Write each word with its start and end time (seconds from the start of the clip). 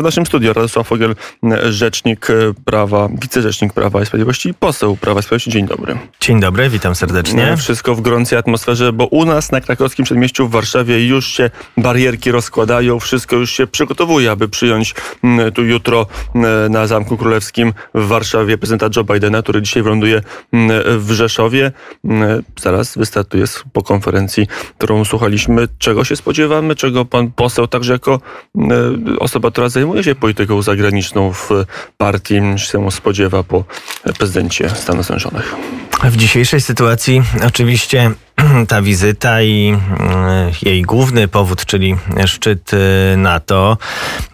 W 0.00 0.02
naszym 0.02 0.26
studiu 0.26 0.52
Radosław 0.52 0.86
Fogel, 0.86 1.14
rzecznik 1.68 2.28
prawa, 2.64 3.08
wicerzecznik 3.22 3.72
Prawa 3.72 4.02
i 4.02 4.06
Sprawiedliwości 4.06 4.48
i 4.48 4.54
poseł 4.54 4.96
Prawa 4.96 5.20
i 5.20 5.22
Sprawiedliwości. 5.22 5.50
Dzień 5.50 5.66
dobry. 5.66 5.98
Dzień 6.20 6.40
dobry, 6.40 6.70
witam 6.70 6.94
serdecznie. 6.94 7.56
Wszystko 7.56 7.94
w 7.94 8.00
gorącej 8.00 8.38
atmosferze, 8.38 8.92
bo 8.92 9.06
u 9.06 9.24
nas 9.24 9.52
na 9.52 9.60
krakowskim 9.60 10.04
przedmieściu 10.04 10.48
w 10.48 10.50
Warszawie 10.50 11.06
już 11.06 11.26
się 11.26 11.50
barierki 11.76 12.30
rozkładają, 12.30 13.00
wszystko 13.00 13.36
już 13.36 13.50
się 13.50 13.66
przygotowuje, 13.66 14.30
aby 14.30 14.48
przyjąć 14.48 14.94
tu 15.54 15.64
jutro 15.64 16.06
na 16.70 16.86
Zamku 16.86 17.16
Królewskim 17.16 17.72
w 17.94 18.06
Warszawie 18.06 18.58
prezydenta 18.58 18.88
Joe 18.96 19.04
Bidena, 19.04 19.42
który 19.42 19.62
dzisiaj 19.62 19.82
wyląduje 19.82 20.20
mm, 20.52 20.82
w 20.98 21.12
Rzeszowie. 21.12 21.72
Zaraz 22.60 22.98
wystartuje 22.98 23.44
po 23.72 23.82
konferencji, 23.82 24.46
którą 24.78 25.04
słuchaliśmy. 25.04 25.68
Czego 25.78 26.04
się 26.04 26.16
spodziewamy? 26.16 26.74
Czego 26.74 27.04
pan 27.04 27.30
poseł, 27.30 27.66
także 27.66 27.92
jako 27.92 28.20
osoba, 29.18 29.50
która 29.50 29.68
zajmuje 29.68 29.83
się 30.02 30.14
polityką 30.14 30.62
zagraniczną 30.62 31.32
w 31.32 31.50
partii, 31.96 32.40
się 32.56 32.90
spodziewa 32.90 33.42
po 33.42 33.64
prezydencie 34.18 34.70
Stanów 34.70 35.06
Zjednoczonych? 35.06 35.54
W 36.02 36.16
dzisiejszej 36.16 36.60
sytuacji 36.60 37.22
oczywiście 37.46 38.10
ta 38.68 38.82
wizyta 38.82 39.42
i 39.42 39.76
e, 40.00 40.50
jej 40.62 40.82
główny 40.82 41.28
powód, 41.28 41.64
czyli 41.64 41.96
szczyt 42.26 42.70
e, 42.74 43.16
NATO, 43.16 43.78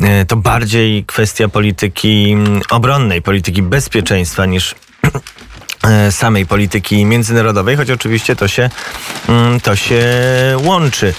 e, 0.01 0.25
to 0.25 0.37
bardziej 0.37 1.05
kwestia 1.05 1.49
polityki 1.49 2.37
obronnej, 2.71 3.23
polityki 3.23 3.63
bezpieczeństwa 3.63 4.47
niż 4.47 4.75
samej 6.11 6.47
polityki 6.47 7.05
międzynarodowej, 7.05 7.77
choć 7.77 7.91
oczywiście 7.91 8.37
to 8.37 8.49
się, 8.49 8.71
to 9.63 9.77
się 9.77 10.05
łączy. 10.65 11.15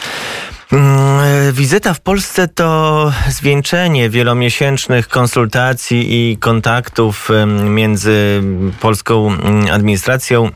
Mm, 0.71 1.53
wizyta 1.53 1.93
w 1.93 2.01
Polsce 2.01 2.47
to 2.47 3.11
zwieńczenie 3.29 4.09
wielomiesięcznych 4.09 5.07
konsultacji 5.07 6.31
i 6.31 6.37
kontaktów 6.37 7.29
między 7.69 8.43
polską 8.79 9.37
administracją 9.71 10.49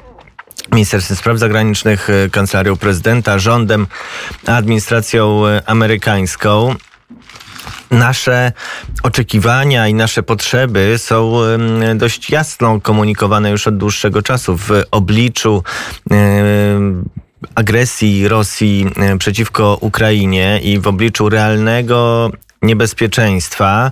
Ministerstwem 0.72 1.18
Spraw 1.18 1.38
Zagranicznych, 1.38 2.10
e, 2.10 2.30
Kancelarią 2.30 2.76
Prezydenta, 2.76 3.40
rządem, 3.40 3.88
administracją 4.48 5.48
e, 5.48 5.70
amerykańską. 5.70 6.76
Nasze 7.92 8.52
oczekiwania 9.04 9.88
i 9.88 9.94
nasze 9.94 10.24
potrzeby 10.24 10.94
są 10.98 11.34
dość 11.96 12.30
jasno 12.30 12.82
komunikowane 12.82 13.52
już 13.52 13.68
od 13.68 13.78
dłuższego 13.78 14.22
czasu 14.22 14.58
w 14.58 14.70
obliczu 14.92 15.64
agresji 17.56 18.28
Rosji 18.28 18.88
e, 18.98 19.18
przeciwko 19.18 19.78
Ukrainie 19.82 20.60
i 20.64 20.80
w 20.80 20.88
obliczu 20.88 21.30
realnego 21.30 22.32
niebezpieczeństwa 22.66 23.92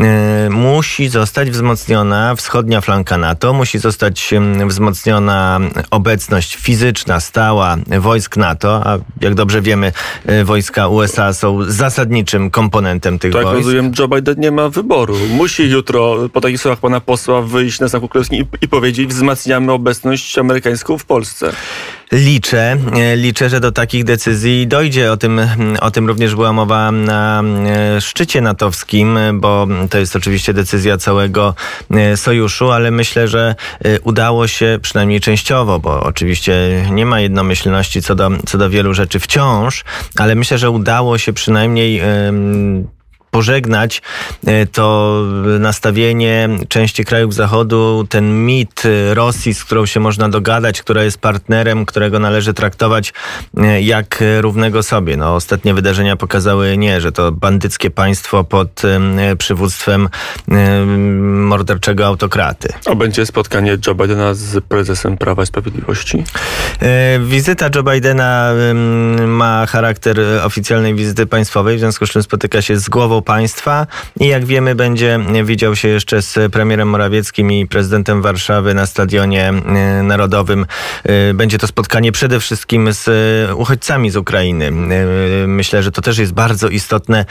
e, 0.00 0.50
musi 0.50 1.08
zostać 1.08 1.50
wzmocniona 1.50 2.34
wschodnia 2.34 2.80
flanka 2.80 3.18
NATO, 3.18 3.52
musi 3.52 3.78
zostać 3.78 4.34
wzmocniona 4.66 5.60
obecność 5.90 6.56
fizyczna, 6.56 7.20
stała 7.20 7.76
wojsk 8.00 8.36
NATO, 8.36 8.82
a 8.86 8.98
jak 9.20 9.34
dobrze 9.34 9.62
wiemy, 9.62 9.92
e, 10.26 10.44
wojska 10.44 10.88
USA 10.88 11.32
są 11.32 11.58
zasadniczym 11.68 12.50
komponentem 12.50 13.18
tych 13.18 13.32
tak, 13.32 13.42
wojsk. 13.42 13.56
Tak, 13.56 13.64
rozumiem, 13.64 13.92
Joe 13.98 14.08
Biden 14.08 14.34
nie 14.38 14.50
ma 14.50 14.68
wyboru. 14.68 15.16
Musi 15.30 15.70
jutro, 15.70 16.16
po 16.32 16.40
takich 16.40 16.60
słowach 16.60 16.78
pana 16.78 17.00
posła, 17.00 17.42
wyjść 17.42 17.80
na 17.80 17.88
Zamku 17.88 18.08
Królewskim 18.08 18.42
i, 18.42 18.64
i 18.64 18.68
powiedzieć, 18.68 19.08
wzmacniamy 19.08 19.72
obecność 19.72 20.38
amerykańską 20.38 20.98
w 20.98 21.04
Polsce. 21.04 21.52
Liczę, 22.12 22.76
e, 22.92 23.16
liczę, 23.16 23.48
że 23.48 23.60
do 23.60 23.72
takich 23.72 24.04
decyzji 24.04 24.66
dojdzie. 24.66 25.12
O 25.12 25.16
tym, 25.16 25.40
o 25.80 25.90
tym 25.90 26.08
również 26.08 26.34
była 26.34 26.52
mowa 26.52 26.92
na 26.92 27.42
e, 27.66 28.00
szczycie 28.00 28.40
natowskim, 28.40 29.18
bo 29.34 29.66
to 29.90 29.98
jest 29.98 30.16
oczywiście 30.16 30.54
decyzja 30.54 30.98
całego 30.98 31.54
e, 31.90 32.16
sojuszu, 32.16 32.70
ale 32.70 32.90
myślę, 32.90 33.28
że 33.28 33.54
udało 34.04 34.46
się 34.46 34.78
przynajmniej 34.82 35.20
częściowo, 35.20 35.78
bo 35.78 36.02
oczywiście 36.02 36.54
nie 36.90 37.06
ma 37.06 37.20
jednomyślności 37.20 38.02
co 38.02 38.14
do, 38.14 38.30
co 38.46 38.58
do 38.58 38.70
wielu 38.70 38.94
rzeczy 38.94 39.20
wciąż, 39.20 39.84
ale 40.18 40.34
myślę, 40.34 40.58
że 40.58 40.70
udało 40.70 41.18
się 41.18 41.32
przynajmniej 41.32 42.02
pożegnać 43.36 44.02
e, 44.46 44.66
to 44.66 45.22
nastawienie 45.60 46.48
części 46.68 47.04
krajów 47.04 47.34
Zachodu, 47.34 48.06
ten 48.08 48.46
mit 48.46 48.82
Rosji, 49.12 49.54
z 49.54 49.64
którą 49.64 49.86
się 49.86 50.00
można 50.00 50.28
dogadać, 50.28 50.82
która 50.82 51.02
jest 51.02 51.18
partnerem, 51.18 51.86
którego 51.86 52.18
należy 52.18 52.54
traktować 52.54 53.12
e, 53.56 53.82
jak 53.82 54.24
równego 54.40 54.82
sobie. 54.82 55.16
No, 55.16 55.34
ostatnie 55.34 55.74
wydarzenia 55.74 56.16
pokazały 56.16 56.78
nie, 56.78 57.00
że 57.00 57.12
to 57.12 57.32
bandyckie 57.32 57.90
państwo 57.90 58.44
pod 58.44 58.82
przywództwem 59.38 60.08
morderczego 61.22 62.06
autokraty. 62.06 62.68
A 62.86 62.94
będzie 62.94 63.26
spotkanie 63.26 63.78
Joe 63.86 63.94
Bidena 63.94 64.34
z 64.34 64.64
prezesem 64.64 65.16
Prawa 65.16 65.42
i 65.42 65.46
Sprawiedliwości? 65.46 66.24
E, 66.82 67.18
wizyta 67.18 67.68
Joe 67.74 67.82
Bidena 67.82 68.52
ma 69.26 69.66
charakter 69.66 70.20
oficjalnej 70.44 70.94
wizyty 70.94 71.26
państwowej, 71.26 71.76
w 71.76 71.80
związku 71.80 72.06
z 72.06 72.10
czym 72.10 72.22
spotyka 72.22 72.62
się 72.62 72.78
z 72.78 72.88
głową 72.88 73.22
państwa 73.26 73.86
i 74.20 74.28
jak 74.28 74.44
wiemy 74.44 74.74
będzie 74.74 75.20
widział 75.44 75.76
się 75.76 75.88
jeszcze 75.88 76.22
z 76.22 76.52
premierem 76.52 76.88
Morawieckim 76.88 77.52
i 77.52 77.66
prezydentem 77.66 78.22
Warszawy 78.22 78.74
na 78.74 78.86
Stadionie 78.86 79.48
e, 79.48 80.02
Narodowym. 80.02 80.66
E, 81.04 81.34
będzie 81.34 81.58
to 81.58 81.66
spotkanie 81.66 82.12
przede 82.12 82.40
wszystkim 82.40 82.92
z 82.92 83.08
e, 83.08 83.54
uchodźcami 83.54 84.10
z 84.10 84.16
Ukrainy. 84.16 84.70
Myślę, 85.46 85.82
że 85.82 85.90
to 85.92 86.02
też 86.02 86.18
jest 86.18 86.32
bardzo 86.32 86.68
istotne 86.68 87.24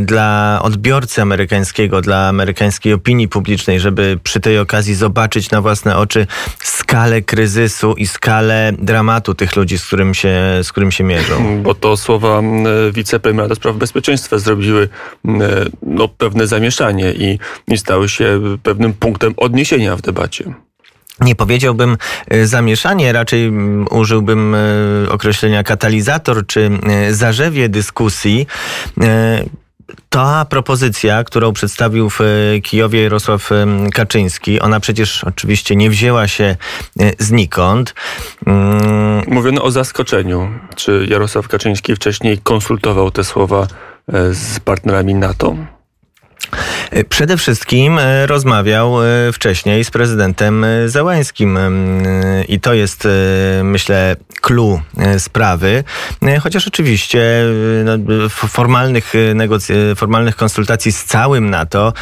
dla 0.00 0.58
odbiorcy 0.62 1.22
amerykańskiego, 1.22 2.00
dla 2.00 2.28
amerykańskiej 2.28 2.92
opinii 2.92 3.28
publicznej, 3.28 3.80
żeby 3.80 4.18
przy 4.22 4.40
tej 4.40 4.58
okazji 4.58 4.94
zobaczyć 4.94 5.50
na 5.50 5.60
własne 5.60 5.96
oczy 5.96 6.26
skalę 6.64 7.22
kryzysu 7.22 7.94
i 7.94 8.06
skalę 8.06 8.72
dramatu 8.78 9.34
tych 9.34 9.56
ludzi, 9.56 9.78
z 9.78 9.86
którym 9.86 10.14
się, 10.14 10.34
z 10.62 10.72
którym 10.72 10.92
się 10.92 11.04
mierzą. 11.04 11.62
Bo 11.62 11.74
to 11.74 11.96
słowa 11.96 12.42
wicepremiera 12.92 13.48
do 13.48 13.54
spraw 13.54 13.76
bezpieczeństwa 13.76 14.38
zrobiły 14.38 14.88
no, 15.82 16.08
pewne 16.08 16.46
zamieszanie 16.46 17.12
i, 17.12 17.38
i 17.68 17.78
stały 17.78 18.08
się 18.08 18.40
pewnym 18.62 18.92
punktem 18.92 19.34
odniesienia 19.36 19.96
w 19.96 20.02
debacie. 20.02 20.54
Nie 21.20 21.34
powiedziałbym 21.34 21.96
e, 22.28 22.46
zamieszanie, 22.46 23.12
raczej 23.12 23.52
użyłbym 23.90 24.54
e, 24.54 24.58
określenia 25.10 25.62
katalizator 25.62 26.46
czy 26.46 26.70
zarzewie 27.10 27.68
dyskusji. 27.68 28.46
Ta 30.08 30.44
propozycja, 30.44 31.24
którą 31.24 31.52
przedstawił 31.52 32.10
w 32.10 32.18
Kijowie 32.62 33.02
Jarosław 33.02 33.50
Kaczyński, 33.94 34.60
ona 34.60 34.80
przecież 34.80 35.24
oczywiście 35.24 35.76
nie 35.76 35.90
wzięła 35.90 36.28
się 36.28 36.56
znikąd. 37.18 37.94
Mm. 38.46 39.22
Mówiono 39.26 39.62
o 39.62 39.70
zaskoczeniu. 39.70 40.48
Czy 40.76 41.06
Jarosław 41.10 41.48
Kaczyński 41.48 41.96
wcześniej 41.96 42.38
konsultował 42.38 43.10
te 43.10 43.24
słowa 43.24 43.66
E, 43.66 43.89
z 44.32 44.60
partnerami 44.60 45.14
NATO? 45.14 45.56
E, 46.90 47.04
przede 47.04 47.36
wszystkim 47.36 47.98
e, 47.98 48.26
rozmawiał 48.26 48.94
wcześniej 49.32 49.84
z 49.84 49.90
prezydentem 49.90 50.66
Załańskim 50.86 51.58
i 52.48 52.60
to 52.60 52.74
jest, 52.74 53.08
myślę, 53.62 54.16
clue 54.40 54.80
sprawy. 55.18 55.84
Chociaż 56.40 56.68
oczywiście 56.68 57.44
no, 57.84 57.92
formalnych, 58.28 59.12
formalnych 59.96 60.36
konsultacji 60.36 60.92
z 60.92 61.04
całym 61.04 61.50
NATO 61.50 61.92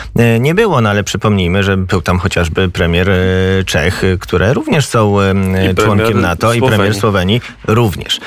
nie 0.41 0.55
było, 0.55 0.81
no 0.81 0.91
ale 0.91 1.05
przypomnijmy, 1.05 1.63
że 1.63 1.77
był 1.77 2.03
tam 2.03 2.19
chociażby 2.19 2.69
premier 2.69 3.09
Czech, 3.67 4.03
które 4.21 4.55
również 4.55 4.87
są 4.87 5.17
członkiem 5.77 6.21
NATO 6.21 6.41
Słowenii. 6.41 6.67
i 6.67 6.69
premier 6.69 6.95
Słowenii 6.95 7.41
również. 7.67 8.21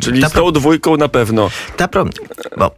Czyli 0.00 0.20
ta 0.20 0.28
z 0.28 0.32
tą 0.32 0.52
dwójką 0.52 0.96
na 0.96 1.08
pewno. 1.08 1.50
Ta 1.76 1.88
pro... 1.88 2.04
Bo 2.58 2.70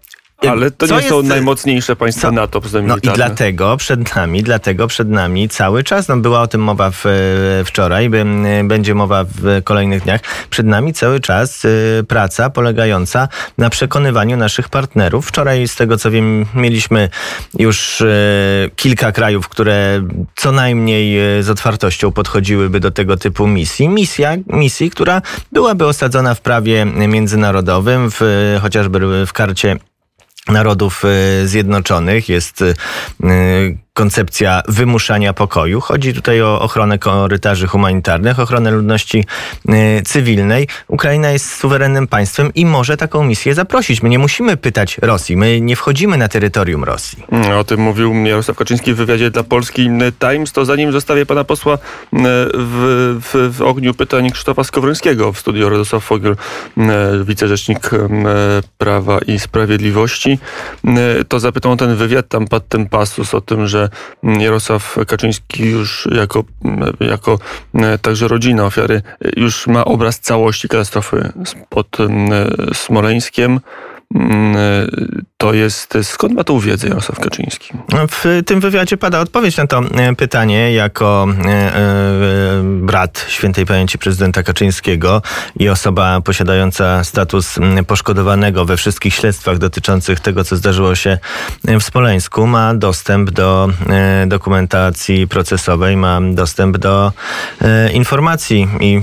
ale 0.48 0.70
to 0.70 0.86
nie 0.86 0.94
jest, 0.94 1.08
są 1.08 1.22
najmocniejsze 1.22 1.96
państwa 1.96 2.28
co? 2.28 2.32
NATO 2.32 2.60
No 2.82 2.96
i 2.96 3.08
dlatego 3.14 3.76
przed 3.76 4.16
nami, 4.16 4.42
dlatego 4.42 4.86
przed 4.86 5.08
nami 5.08 5.48
cały 5.48 5.84
czas, 5.84 6.08
no 6.08 6.16
była 6.16 6.40
o 6.40 6.46
tym 6.46 6.60
mowa 6.60 6.90
w, 6.90 7.04
wczoraj, 7.66 8.10
będzie 8.64 8.94
mowa 8.94 9.24
w 9.24 9.62
kolejnych 9.64 10.02
dniach, 10.02 10.20
przed 10.50 10.66
nami 10.66 10.92
cały 10.92 11.20
czas 11.20 11.64
y, 11.64 12.04
praca 12.08 12.50
polegająca 12.50 13.28
na 13.58 13.70
przekonywaniu 13.70 14.36
naszych 14.36 14.68
partnerów. 14.68 15.26
Wczoraj 15.26 15.68
z 15.68 15.76
tego 15.76 15.96
co 15.96 16.10
wiem 16.10 16.46
mieliśmy 16.54 17.08
już 17.58 18.02
kilka 18.76 19.12
krajów, 19.12 19.48
które 19.48 20.02
co 20.36 20.52
najmniej 20.52 21.18
z 21.42 21.50
otwartością 21.50 22.12
podchodziłyby 22.12 22.80
do 22.80 22.90
tego 22.90 23.16
typu 23.16 23.46
misji. 23.46 23.88
Misja, 23.88 24.36
misji, 24.46 24.90
która 24.90 25.22
byłaby 25.52 25.86
osadzona 25.86 26.34
w 26.34 26.40
prawie 26.40 26.84
międzynarodowym, 26.84 28.10
w, 28.10 28.20
chociażby 28.62 29.26
w 29.26 29.32
karcie 29.32 29.76
Narodów 30.48 31.02
e, 31.04 31.46
Zjednoczonych. 31.46 32.28
Jest 32.28 32.62
e, 32.62 32.74
koncepcja 33.94 34.62
wymuszania 34.68 35.32
pokoju. 35.32 35.80
Chodzi 35.80 36.14
tutaj 36.14 36.42
o 36.42 36.60
ochronę 36.60 36.98
korytarzy 36.98 37.66
humanitarnych, 37.66 38.40
ochronę 38.40 38.70
ludności 38.70 39.24
y, 39.68 40.02
cywilnej. 40.02 40.68
Ukraina 40.88 41.30
jest 41.30 41.56
suwerennym 41.56 42.06
państwem 42.06 42.50
i 42.54 42.66
może 42.66 42.96
taką 42.96 43.24
misję 43.24 43.54
zaprosić. 43.54 44.02
My 44.02 44.08
nie 44.08 44.18
musimy 44.18 44.56
pytać 44.56 44.98
Rosji, 45.02 45.36
my 45.36 45.60
nie 45.60 45.76
wchodzimy 45.76 46.16
na 46.16 46.28
terytorium 46.28 46.84
Rosji. 46.84 47.24
O 47.58 47.64
tym 47.64 47.80
mówił 47.80 48.14
Jarosław 48.14 48.56
Kaczyński 48.56 48.94
w 48.94 48.96
wywiadzie 48.96 49.30
dla 49.30 49.42
Polski 49.42 49.90
Times. 50.18 50.52
To 50.52 50.64
zanim 50.64 50.92
zostawię 50.92 51.26
pana 51.26 51.44
posła 51.44 51.78
w, 52.12 53.20
w, 53.32 53.56
w 53.56 53.62
ogniu 53.62 53.94
pytań 53.94 54.30
Krzysztofa 54.30 54.64
Skowrońskiego 54.64 55.32
w 55.32 55.38
studiu 55.38 55.68
Radosław 55.68 56.04
Fogel, 56.04 56.36
wicerzecznik 57.24 57.90
Prawa 58.78 59.18
i 59.18 59.38
Sprawiedliwości, 59.38 60.38
to 61.28 61.40
zapytał 61.40 61.72
o 61.72 61.76
ten 61.76 61.96
wywiad, 61.96 62.28
tam 62.28 62.48
padł 62.48 62.66
ten 62.68 62.88
pasus 62.88 63.34
o 63.34 63.40
tym, 63.40 63.68
że 63.68 63.81
Jarosław 64.22 64.96
Kaczyński 65.06 65.64
już 65.64 66.08
jako, 66.12 66.44
jako 67.00 67.38
także 68.02 68.28
rodzina 68.28 68.64
ofiary 68.64 69.02
już 69.36 69.66
ma 69.66 69.84
obraz 69.84 70.20
całości 70.20 70.68
katastrofy 70.68 71.32
pod 71.68 71.96
Smoleńskiem. 72.72 73.60
To 75.42 75.54
jest, 75.54 75.98
skąd 76.02 76.34
ma 76.34 76.44
tą 76.44 76.58
wiedzę 76.58 76.88
Jarosław 76.88 77.20
Kaczyński? 77.20 77.72
W 78.10 78.42
tym 78.46 78.60
wywiadzie 78.60 78.96
pada 78.96 79.20
odpowiedź 79.20 79.56
na 79.56 79.66
to 79.66 79.78
e, 79.78 80.14
pytanie 80.14 80.72
jako 80.72 81.26
e, 81.44 81.48
e, 81.48 82.62
brat 82.62 83.26
świętej 83.28 83.66
pamięci 83.66 83.98
prezydenta 83.98 84.42
Kaczyńskiego 84.42 85.22
i 85.56 85.68
osoba 85.68 86.20
posiadająca 86.20 87.04
status 87.04 87.58
poszkodowanego 87.86 88.64
we 88.64 88.76
wszystkich 88.76 89.14
śledztwach 89.14 89.58
dotyczących 89.58 90.20
tego, 90.20 90.44
co 90.44 90.56
zdarzyło 90.56 90.94
się 90.94 91.18
w 91.64 91.82
Smoleńsku, 91.82 92.46
ma 92.46 92.74
dostęp 92.74 93.30
do 93.30 93.68
dokumentacji 94.26 95.28
procesowej, 95.28 95.96
ma 95.96 96.20
dostęp 96.20 96.78
do 96.78 97.12
informacji 97.92 98.68
i 98.80 99.00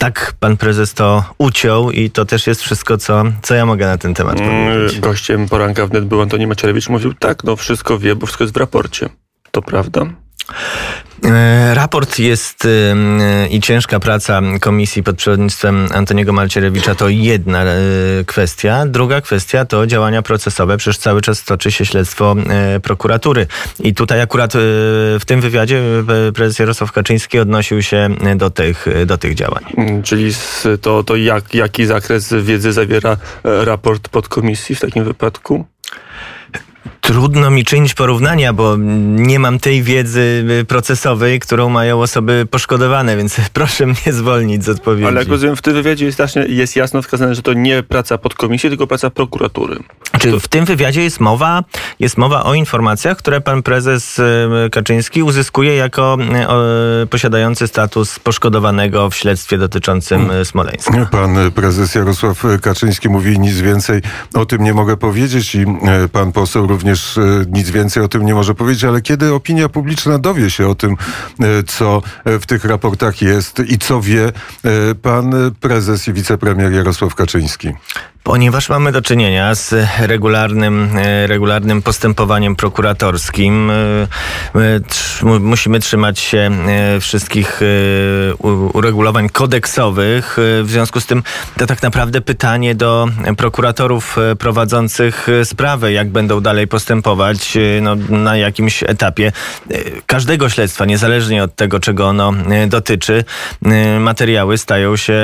tak 0.00 0.32
pan 0.40 0.56
prezes 0.56 0.94
to 0.94 1.24
uciął 1.38 1.90
i 1.90 2.10
to 2.10 2.24
też 2.24 2.46
jest 2.46 2.62
wszystko, 2.62 2.98
co, 2.98 3.24
co 3.42 3.54
ja 3.54 3.66
mogę 3.66 3.86
na 3.86 3.98
ten 3.98 4.14
temat 4.14 4.40
mm, 4.40 4.74
powiedzieć. 4.74 5.00
Gościem 5.00 5.48
poranka 5.60 5.86
wnet 5.86 6.04
był 6.04 6.22
Antoni 6.22 6.46
Macierewicz. 6.46 6.88
Mówił 6.88 7.14
tak, 7.14 7.44
no 7.44 7.56
wszystko 7.56 7.98
wie, 7.98 8.16
bo 8.16 8.26
wszystko 8.26 8.44
jest 8.44 8.54
w 8.54 8.56
raporcie. 8.56 9.08
To 9.50 9.62
prawda? 9.62 10.06
E, 11.30 11.74
raport 11.74 12.18
jest 12.18 12.64
e, 12.64 13.48
i 13.48 13.60
ciężka 13.60 14.00
praca 14.00 14.40
komisji 14.60 15.02
pod 15.02 15.16
przewodnictwem 15.16 15.88
Antoniego 15.94 16.32
Malcierewicza 16.32 16.94
to 16.94 17.08
jedna 17.08 17.64
e, 17.64 17.76
kwestia. 18.26 18.86
Druga 18.86 19.20
kwestia 19.20 19.64
to 19.64 19.86
działania 19.86 20.22
procesowe. 20.22 20.76
Przecież 20.76 20.98
cały 20.98 21.20
czas 21.20 21.44
toczy 21.44 21.72
się 21.72 21.86
śledztwo 21.86 22.36
prokuratury. 22.82 23.46
I 23.80 23.94
tutaj 23.94 24.20
akurat 24.20 24.52
w 25.20 25.22
tym 25.26 25.40
wywiadzie 25.40 25.82
prezes 26.34 26.58
Jarosław 26.58 26.92
Kaczyński 26.92 27.38
odnosił 27.38 27.82
się 27.82 28.08
do 28.36 28.50
tych, 28.50 28.86
do 29.06 29.18
tych 29.18 29.34
działań. 29.34 29.64
Mm, 29.76 30.02
czyli 30.02 30.32
to, 30.80 31.04
to 31.04 31.16
jak, 31.16 31.54
jaki 31.54 31.86
zakres 31.86 32.34
wiedzy 32.42 32.72
zawiera 32.72 33.16
raport 33.44 34.08
podkomisji 34.08 34.74
w 34.74 34.80
takim 34.80 35.04
wypadku? 35.04 35.64
Trudno 37.10 37.50
mi 37.50 37.64
czynić 37.64 37.94
porównania, 37.94 38.52
bo 38.52 38.76
nie 39.06 39.38
mam 39.38 39.58
tej 39.58 39.82
wiedzy 39.82 40.44
y, 40.60 40.64
procesowej, 40.64 41.40
którą 41.40 41.68
mają 41.68 42.02
osoby 42.02 42.46
poszkodowane, 42.50 43.16
więc 43.16 43.36
proszę 43.52 43.86
mnie 43.86 44.12
zwolnić 44.12 44.64
z 44.64 44.68
odpowiedzi. 44.68 45.06
Ale 45.06 45.20
jak 45.20 45.28
rozumiem, 45.28 45.56
w 45.56 45.62
tym 45.62 45.74
wywiadzie 45.74 46.06
jest, 46.06 46.18
jasno, 46.18 46.42
jest 46.48 46.76
jasno 46.76 47.02
wskazane, 47.02 47.34
że 47.34 47.42
to 47.42 47.52
nie 47.52 47.82
praca 47.82 48.18
podkomisji, 48.18 48.68
tylko 48.68 48.86
praca 48.86 49.10
prokuratury. 49.10 49.76
Czy 50.18 50.40
w 50.40 50.48
tym 50.48 50.64
wywiadzie 50.64 51.02
jest 51.02 51.20
mowa, 51.20 51.64
jest 52.00 52.18
mowa 52.18 52.44
o 52.44 52.54
informacjach, 52.54 53.16
które 53.16 53.40
pan 53.40 53.62
prezes 53.62 54.18
y, 54.18 54.70
Kaczyński 54.70 55.22
uzyskuje 55.22 55.76
jako 55.76 56.18
y, 57.02 57.06
posiadający 57.06 57.66
status 57.68 58.18
poszkodowanego 58.18 59.10
w 59.10 59.14
śledztwie 59.14 59.58
dotyczącym. 59.58 60.30
Smoleńska. 60.44 61.08
Pan 61.10 61.50
prezes 61.54 61.94
Jarosław 61.94 62.44
Kaczyński 62.62 63.08
mówi 63.08 63.38
nic 63.38 63.60
więcej 63.60 64.02
o 64.34 64.46
tym 64.46 64.64
nie 64.64 64.74
mogę 64.74 64.96
powiedzieć 64.96 65.54
i 65.54 65.64
pan 66.12 66.32
poseł 66.32 66.66
również 66.66 66.99
e, 67.18 67.20
nic 67.48 67.70
więcej 67.70 68.02
o 68.02 68.08
tym 68.08 68.26
nie 68.26 68.34
może 68.34 68.54
powiedzieć, 68.54 68.84
ale 68.84 69.02
kiedy 69.02 69.34
opinia 69.34 69.68
publiczna 69.68 70.18
dowie 70.18 70.50
się 70.50 70.68
o 70.68 70.74
tym, 70.74 70.96
e, 71.40 71.62
co 71.62 72.02
w 72.26 72.46
tych 72.46 72.64
raportach 72.64 73.22
jest 73.22 73.62
i 73.68 73.78
co 73.78 74.00
wie 74.00 74.26
e, 74.26 74.94
pan 74.94 75.32
prezes 75.60 76.08
i 76.08 76.12
wicepremier 76.12 76.72
Jarosław 76.72 77.14
Kaczyński? 77.14 77.72
Ponieważ 78.22 78.68
mamy 78.68 78.92
do 78.92 79.02
czynienia 79.02 79.54
z 79.54 79.74
regularnym, 80.00 80.90
e, 80.96 81.26
regularnym 81.26 81.82
postępowaniem 81.82 82.56
prokuratorskim, 82.56 83.70
e, 83.70 84.06
musimy 85.40 85.80
trzymać 85.80 86.18
się 86.18 86.38
e, 86.38 87.00
wszystkich 87.00 87.60
uregulowań 88.72 89.28
kodeksowych. 89.28 90.36
W 90.62 90.66
związku 90.70 91.00
z 91.00 91.06
tym 91.06 91.22
to 91.58 91.66
tak 91.66 91.82
naprawdę 91.82 92.20
pytanie 92.20 92.74
do 92.74 93.08
prokuratorów 93.36 94.16
prowadzących 94.38 95.26
sprawę, 95.44 95.92
jak 95.92 96.08
będą 96.08 96.40
dalej 96.40 96.68
postępować 96.68 97.58
no, 97.82 97.96
na 98.08 98.36
jakimś 98.36 98.82
etapie 98.82 99.32
każdego 100.06 100.48
śledztwa, 100.48 100.84
niezależnie 100.84 101.44
od 101.44 101.54
tego, 101.54 101.80
czego 101.80 102.08
ono 102.08 102.32
dotyczy. 102.66 103.24
Materiały 104.00 104.58
stają 104.58 104.96
się 104.96 105.14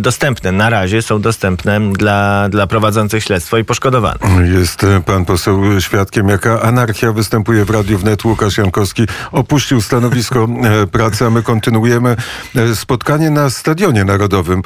dostępne. 0.00 0.52
Na 0.52 0.70
razie 0.70 1.02
są 1.02 1.20
dostępne 1.20 1.92
dla 1.92 2.41
dla, 2.48 2.66
prowadzących 2.66 3.24
śledztwo 3.24 3.58
i 3.58 3.64
poszkodowanych. 3.64 4.22
Jest 4.54 4.84
e, 4.84 5.00
pan 5.00 5.24
poseł 5.24 5.80
świadkiem, 5.80 6.28
jaka 6.28 6.62
anarchia 6.62 7.12
występuje 7.12 7.64
w 7.64 7.70
Radiu 7.70 7.98
Wnet. 7.98 8.24
Łukasz 8.24 8.58
Jankowski 8.58 9.06
opuścił 9.32 9.80
stanowisko 9.80 10.48
e, 10.82 10.86
pracy, 10.86 11.26
a 11.26 11.30
my 11.30 11.42
kontynuujemy 11.42 12.16
e, 12.56 12.76
spotkanie 12.76 13.30
na 13.30 13.50
Stadionie 13.50 14.04
Narodowym. 14.04 14.62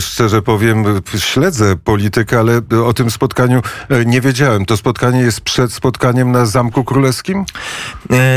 Szczerze 0.00 0.42
powiem, 0.42 0.84
śledzę 1.18 1.76
politykę, 1.76 2.38
ale 2.38 2.60
o 2.84 2.92
tym 2.92 3.10
spotkaniu 3.10 3.62
nie 4.06 4.20
wiedziałem. 4.20 4.66
To 4.66 4.76
spotkanie 4.76 5.20
jest 5.20 5.40
przed 5.40 5.72
spotkaniem 5.72 6.32
na 6.32 6.46
Zamku 6.46 6.84
Królewskim? 6.84 7.44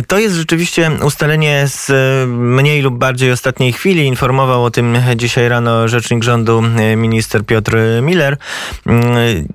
To 0.08 0.20
jest 0.20 0.36
rzeczywiście 0.36 0.92
ustalenie 1.04 1.68
z 1.68 1.92
mniej 2.28 2.82
lub 2.82 2.98
bardziej 2.98 3.32
ostatniej 3.32 3.74
chwili. 3.74 4.06
Informował 4.06 4.64
o 4.64 4.72
tym 4.72 4.98
dzisiaj 5.16 5.50
rano 5.50 5.88
rzecznik 5.88 6.24
rządu 6.24 6.64
minister 6.98 7.46
Piotr 7.46 7.78
Miller. 8.02 8.38
Mm, 8.86 9.48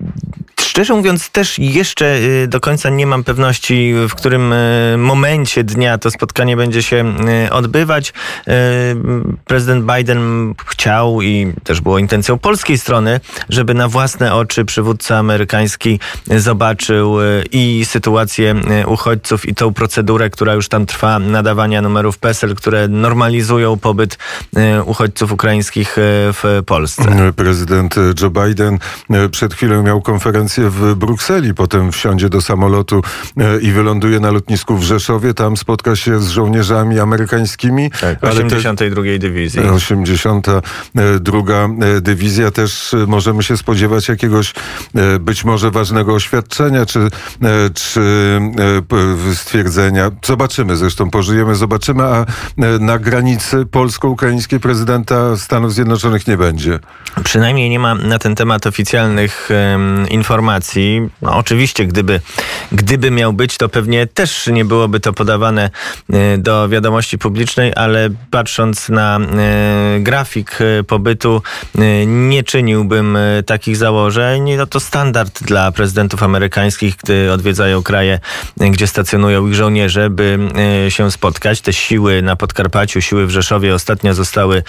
szczerze 0.66 0.94
mówiąc, 0.94 1.30
też 1.30 1.58
jeszcze 1.58 2.16
y, 2.16 2.48
do 2.48 2.60
końca 2.60 2.90
nie 2.90 3.06
mam 3.06 3.24
pewności, 3.24 3.94
w 4.08 4.14
którym 4.14 4.52
y, 4.52 4.94
momencie 4.98 5.64
dnia 5.64 5.98
to 5.98 6.10
spotkanie 6.10 6.56
będzie 6.56 6.82
się 6.82 7.14
y, 7.46 7.52
odbywać. 7.52 8.12
Prezydent 9.44 9.84
Biden 9.96 10.54
chciał 10.66 11.22
i 11.22 11.52
też 11.64 11.80
było 11.80 11.98
intencją 11.98 12.38
polskiej 12.38 12.78
strony, 12.78 13.20
żeby 13.48 13.74
na 13.74 13.88
własne 13.88 14.34
oczy 14.34 14.64
przywódca 14.64 15.18
amerykański 15.18 16.00
zobaczył 16.36 17.16
i 17.52 17.84
sytuację 17.84 18.54
uchodźców, 18.86 19.48
i 19.48 19.54
tą 19.54 19.74
procedurę, 19.74 20.30
która 20.30 20.54
już 20.54 20.68
tam 20.68 20.86
trwa, 20.86 21.18
nadawania 21.18 21.82
numerów 21.82 22.18
PESEL, 22.18 22.54
które 22.54 22.88
normalizują 22.88 23.78
pobyt 23.78 24.18
uchodźców 24.84 25.32
ukraińskich 25.32 25.96
w 26.32 26.62
Polsce. 26.66 27.32
Prezydent 27.36 27.94
Joe 28.22 28.30
Biden 28.30 28.78
przed 29.30 29.54
chwilą 29.54 29.82
miał 29.82 30.02
konferencję 30.02 30.55
w 30.62 30.94
Brukseli, 30.94 31.54
potem 31.54 31.92
wsiądzie 31.92 32.28
do 32.28 32.40
samolotu 32.40 33.02
e, 33.36 33.60
i 33.60 33.72
wyląduje 33.72 34.20
na 34.20 34.30
lotnisku 34.30 34.76
w 34.76 34.82
Rzeszowie. 34.82 35.34
Tam 35.34 35.56
spotka 35.56 35.96
się 35.96 36.20
z 36.20 36.28
żołnierzami 36.28 37.00
amerykańskimi. 37.00 37.90
Tak, 38.00 38.24
82 38.24 39.02
te... 39.02 39.18
Dywizji. 39.18 39.60
82 39.60 41.38
e, 41.38 42.00
Dywizja. 42.00 42.50
Też 42.50 42.94
e, 42.94 42.96
możemy 43.06 43.42
się 43.42 43.56
spodziewać 43.56 44.08
jakiegoś 44.08 44.54
być 45.20 45.44
może 45.44 45.70
ważnego 45.70 46.14
oświadczenia, 46.14 46.86
czy, 46.86 47.10
czy 47.74 48.00
stwierdzenia. 49.34 50.10
Zobaczymy 50.24 50.76
zresztą, 50.76 51.10
pożyjemy, 51.10 51.54
zobaczymy, 51.54 52.02
a 52.02 52.26
na 52.80 52.98
granicy 52.98 53.66
polsko-ukraińskiej 53.66 54.60
prezydenta 54.60 55.36
Stanów 55.36 55.74
Zjednoczonych 55.74 56.26
nie 56.26 56.36
będzie. 56.36 56.78
Przynajmniej 57.24 57.70
nie 57.70 57.78
ma 57.78 57.94
na 57.94 58.18
ten 58.18 58.34
temat 58.34 58.66
oficjalnych 58.66 59.48
um, 59.50 60.08
informacji. 60.08 60.35
No, 61.22 61.36
oczywiście, 61.36 61.86
gdyby, 61.86 62.20
gdyby 62.72 63.10
miał 63.10 63.32
być, 63.32 63.56
to 63.56 63.68
pewnie 63.68 64.06
też 64.06 64.46
nie 64.46 64.64
byłoby 64.64 65.00
to 65.00 65.12
podawane 65.12 65.70
e, 66.12 66.38
do 66.38 66.68
wiadomości 66.68 67.18
publicznej, 67.18 67.72
ale 67.76 68.08
patrząc 68.30 68.88
na 68.88 69.18
e, 69.18 70.00
grafik 70.00 70.58
e, 70.60 70.84
pobytu, 70.84 71.42
nie 72.06 72.42
czyniłbym 72.44 73.18
takich 73.46 73.76
założeń. 73.76 74.56
No 74.56 74.66
to 74.66 74.80
standard 74.80 75.42
dla 75.42 75.72
prezydentów 75.72 76.22
amerykańskich, 76.22 76.96
gdy 76.96 77.32
odwiedzają 77.32 77.82
kraje, 77.82 78.18
gdzie 78.56 78.86
stacjonują 78.86 79.46
ich 79.46 79.54
żołnierze, 79.54 80.10
by 80.10 80.38
się 80.88 81.10
spotkać. 81.10 81.60
Te 81.60 81.72
siły 81.72 82.22
na 82.22 82.36
Podkarpaciu, 82.36 83.00
siły 83.00 83.26
w 83.26 83.30
Rzeszowie 83.30 83.74
ostatnio 83.74 84.14
zostały 84.14 84.62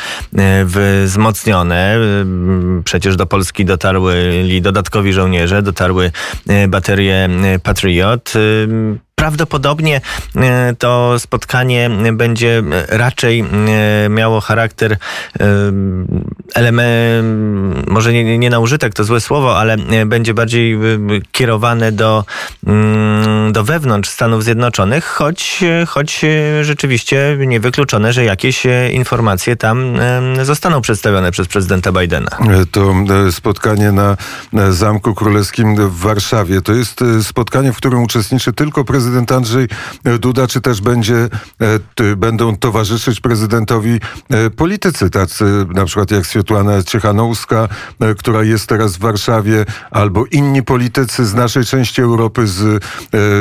wzmocnione. 1.05 1.97
Przecież 2.83 3.15
do 3.15 3.25
Polski 3.25 3.65
dotarły 3.65 4.43
dodatkowi 4.61 5.13
żołnierze, 5.13 5.56
dotarły 5.61 6.11
e, 6.47 6.67
baterie 6.67 7.15
e, 7.25 7.59
Patriot. 7.59 8.33
Prawdopodobnie 9.19 10.01
e, 10.35 10.75
to 10.79 11.19
spotkanie 11.19 11.89
będzie 12.13 12.63
raczej 12.87 13.39
e, 13.39 14.09
miało 14.09 14.41
charakter 14.41 14.91
e, 14.91 14.97
element, 16.53 17.87
może 17.87 18.13
nie, 18.13 18.37
nie 18.37 18.49
na 18.49 18.59
użytek, 18.59 18.93
to 18.93 19.03
złe 19.03 19.21
słowo, 19.21 19.59
ale 19.59 19.77
będzie 20.05 20.33
bardziej 20.33 20.79
kierowane 21.31 21.91
do, 21.91 22.25
mm, 22.67 23.51
do 23.51 23.63
wewnątrz 23.63 24.09
Stanów 24.09 24.43
Zjednoczonych, 24.43 25.05
choć, 25.05 25.63
choć 25.87 26.25
rzeczywiście 26.61 27.37
niewykluczone, 27.47 28.13
że 28.13 28.23
jakieś 28.23 28.63
informacje 28.91 29.55
tam 29.55 29.97
zostaną 30.43 30.81
przedstawione 30.81 31.31
przez 31.31 31.47
prezydenta 31.47 31.91
Bidena. 31.91 32.31
To 32.71 32.93
spotkanie 33.31 33.91
na 33.91 34.17
Zamku 34.69 35.15
Królewskim 35.15 35.89
w 35.89 35.99
Warszawie. 35.99 36.61
To 36.61 36.73
jest 36.73 37.03
spotkanie, 37.21 37.73
w 37.73 37.77
którym 37.77 38.03
uczestniczy 38.03 38.53
tylko 38.53 38.83
prezydent 38.83 39.06
prezydent 39.07 39.31
Andrzej 39.31 39.67
Duda, 40.19 40.47
czy 40.47 40.61
też 40.61 40.81
będzie, 40.81 41.15
e, 42.01 42.15
będą 42.15 42.57
towarzyszyć 42.57 43.19
prezydentowi 43.19 43.99
e, 44.29 44.49
politycy, 44.49 45.09
tacy 45.09 45.45
na 45.73 45.85
przykład 45.85 46.11
jak 46.11 46.25
Światłana 46.25 46.83
Ciechanowska, 46.83 47.67
e, 47.99 48.15
która 48.15 48.43
jest 48.43 48.69
teraz 48.69 48.97
w 48.97 48.99
Warszawie, 48.99 49.65
albo 49.91 50.25
inni 50.31 50.63
politycy 50.63 51.25
z 51.25 51.33
naszej 51.33 51.65
części 51.65 52.01
Europy, 52.01 52.47
z 52.47 52.83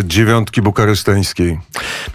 dziewiątki 0.04 0.62
bukareszteńskiej. 0.62 1.58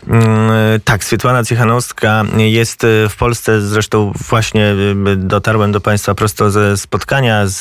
Mm, 0.07 0.51
tak, 0.83 1.03
Światłana 1.03 1.43
Ciechanowska 1.43 2.23
jest 2.37 2.85
w 3.09 3.15
Polsce, 3.15 3.61
zresztą 3.61 4.13
właśnie 4.29 4.75
dotarłem 5.15 5.71
do 5.71 5.81
Państwa 5.81 6.15
prosto 6.15 6.51
ze 6.51 6.77
spotkania 6.77 7.47
z, 7.47 7.59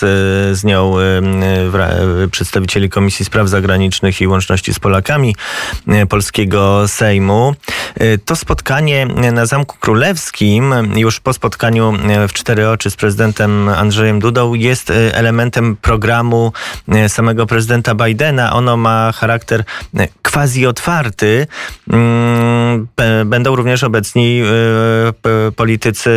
z 0.59 0.65
nią 0.65 0.95
przedstawicieli 2.31 2.91
Komisji 2.91 3.25
Spraw 3.25 3.49
Zagranicznych 3.49 4.21
i 4.21 4.27
Łączności 4.27 4.75
z 4.75 4.79
Polakami. 4.79 5.35
E, 5.89 6.07
polskiego 6.07 6.89
Sejmu. 6.89 7.55
E, 7.95 8.19
to 8.19 8.37
spotkanie 8.37 9.07
na 9.07 9.47
Zamku 9.47 9.77
Królewskim, 9.81 10.75
już 10.97 11.21
po 11.21 11.33
spotkaniu 11.33 11.95
e, 12.09 12.29
w 12.29 12.33
cztery 12.33 12.69
oczy 12.69 12.91
z 12.91 12.97
prezydentem 12.97 13.69
Andrzejem 13.69 14.21
Dudą, 14.21 14.55
jest 14.55 14.93
elementem 15.13 15.77
programu 15.77 16.53
samego 17.09 17.47
prezydenta 17.47 17.95
Bidena. 17.95 18.53
Ono 18.53 18.77
ma 18.77 19.13
charakter 19.13 19.65
quasi 20.23 20.67
otwarty. 20.67 21.47
Mm, 21.93 22.87
będą 23.25 23.57
również 23.57 23.85
obecni 23.85 24.43
politycy 25.57 26.11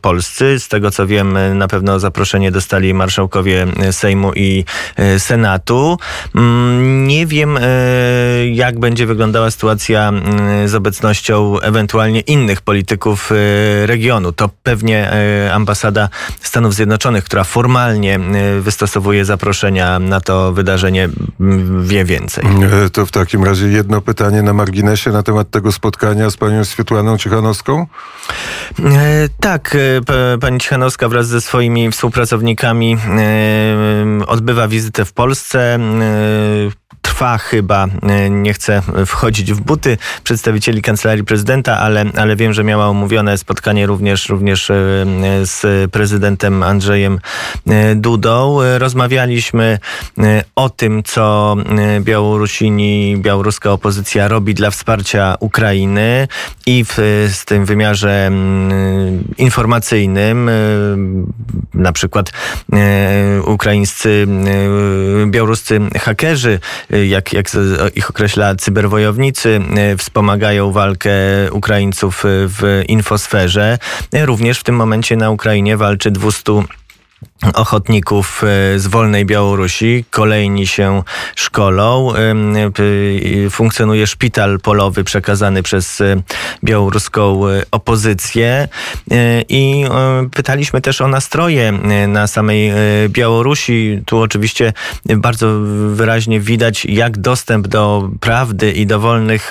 polscy. 0.00 0.60
Z 0.60 0.68
tego 0.68 0.90
co 0.90 1.06
wiem, 1.06 1.38
na 1.58 1.68
pewno 1.68 2.00
zaproszenie 2.00 2.50
dostali 2.50 2.94
marszałkowie 2.94 3.66
Sejmu 3.90 4.32
i 4.34 4.64
Senatu. 5.18 5.98
Mm, 6.34 7.06
nie 7.06 7.26
wiem, 7.26 7.58
jak 8.52 8.78
będzie 8.78 9.03
będzie 9.04 9.14
wyglądała 9.14 9.50
sytuacja 9.50 10.08
mm, 10.08 10.68
z 10.68 10.74
obecnością 10.74 11.60
ewentualnie 11.60 12.20
innych 12.20 12.60
polityków 12.60 13.32
y, 13.32 13.86
regionu. 13.86 14.32
To 14.32 14.50
pewnie 14.62 15.12
y, 15.46 15.52
ambasada 15.52 16.08
Stanów 16.40 16.74
Zjednoczonych, 16.74 17.24
która 17.24 17.44
formalnie 17.44 18.20
y, 18.56 18.60
wystosowuje 18.60 19.24
zaproszenia 19.24 19.98
na 19.98 20.20
to 20.20 20.52
wydarzenie, 20.52 21.08
wie 21.82 22.04
więcej. 22.04 22.44
To 22.92 23.06
w 23.06 23.10
takim 23.10 23.44
razie 23.44 23.66
jedno 23.66 24.00
pytanie 24.00 24.42
na 24.42 24.52
marginesie 24.52 25.10
na 25.10 25.22
temat 25.22 25.50
tego 25.50 25.72
spotkania 25.72 26.30
z 26.30 26.36
panią 26.36 26.64
Swietłaną 26.64 27.18
Cichanowską? 27.18 27.86
Tak, 29.40 29.76
pani 30.40 30.60
Cichanowska 30.60 31.08
wraz 31.08 31.26
ze 31.26 31.40
swoimi 31.40 31.90
współpracownikami 31.90 32.96
odbywa 34.26 34.68
wizytę 34.68 35.04
w 35.04 35.12
Polsce 35.12 35.78
trwa 37.14 37.38
chyba, 37.38 37.86
e, 38.02 38.30
nie 38.30 38.52
chcę 38.52 38.82
wchodzić 39.06 39.52
w 39.52 39.60
buty 39.60 39.98
przedstawicieli 40.24 40.82
Kancelarii 40.82 41.24
Prezydenta, 41.24 41.78
ale, 41.78 42.04
ale 42.16 42.36
wiem, 42.36 42.52
że 42.52 42.64
miała 42.64 42.90
umówione 42.90 43.38
spotkanie 43.38 43.86
również, 43.86 44.28
również 44.28 44.70
e, 44.70 44.74
z 45.42 45.90
prezydentem 45.90 46.62
Andrzejem 46.62 47.18
e, 47.66 47.94
Dudą. 47.94 48.58
Rozmawialiśmy 48.78 49.78
o 50.56 50.70
tym, 50.70 51.02
co 51.02 51.56
Białorusini, 52.00 53.16
białoruska 53.18 53.72
opozycja 53.72 54.28
robi 54.28 54.54
dla 54.54 54.70
wsparcia 54.70 55.36
Ukrainy 55.40 56.28
i 56.66 56.84
w, 56.84 56.94
w 57.40 57.44
tym 57.44 57.64
wymiarze 57.64 58.30
informacyjnym, 59.38 60.50
na 61.74 61.92
przykład 61.92 62.32
ukraińscy, 63.46 64.26
białoruscy 65.26 65.80
hakerzy 66.00 66.60
jak, 66.90 67.32
jak 67.32 67.46
ich 67.94 68.10
określa 68.10 68.54
cyberwojownicy, 68.54 69.60
e, 69.76 69.96
wspomagają 69.96 70.72
walkę 70.72 71.12
Ukraińców 71.52 72.22
w 72.26 72.82
infosferze. 72.88 73.78
Również 74.12 74.60
w 74.60 74.64
tym 74.64 74.76
momencie 74.76 75.16
na 75.16 75.30
Ukrainie 75.30 75.76
walczy 75.76 76.10
200 76.10 76.52
ochotników 77.54 78.42
e, 78.44 78.78
z 78.78 78.86
wolnej 78.86 79.26
Białorusi. 79.26 80.04
Kolejni 80.10 80.66
się 80.66 81.02
szkolą. 81.36 82.12
Funkcjonuje 83.50 84.06
szpital 84.06 84.60
polowy 84.60 85.04
przekazany 85.04 85.62
przez 85.62 86.00
e, 86.00 86.16
białoruską 86.64 87.48
e, 87.48 87.62
opozycję 87.70 88.68
i 89.48 89.84
pytaliśmy 90.34 90.80
też 90.80 91.00
o 91.00 91.08
nastroje 91.08 91.72
na 92.08 92.26
samej 92.26 92.72
Białorusi. 93.08 94.02
Tu 94.06 94.18
oczywiście 94.18 94.72
bardzo 95.16 95.60
wyraźnie 95.90 96.40
widać, 96.40 96.84
jak 96.84 97.18
dostęp 97.18 97.68
do 97.68 98.10
prawdy 98.20 98.72
i 98.72 98.86
do 98.86 99.00
wolnych 99.00 99.50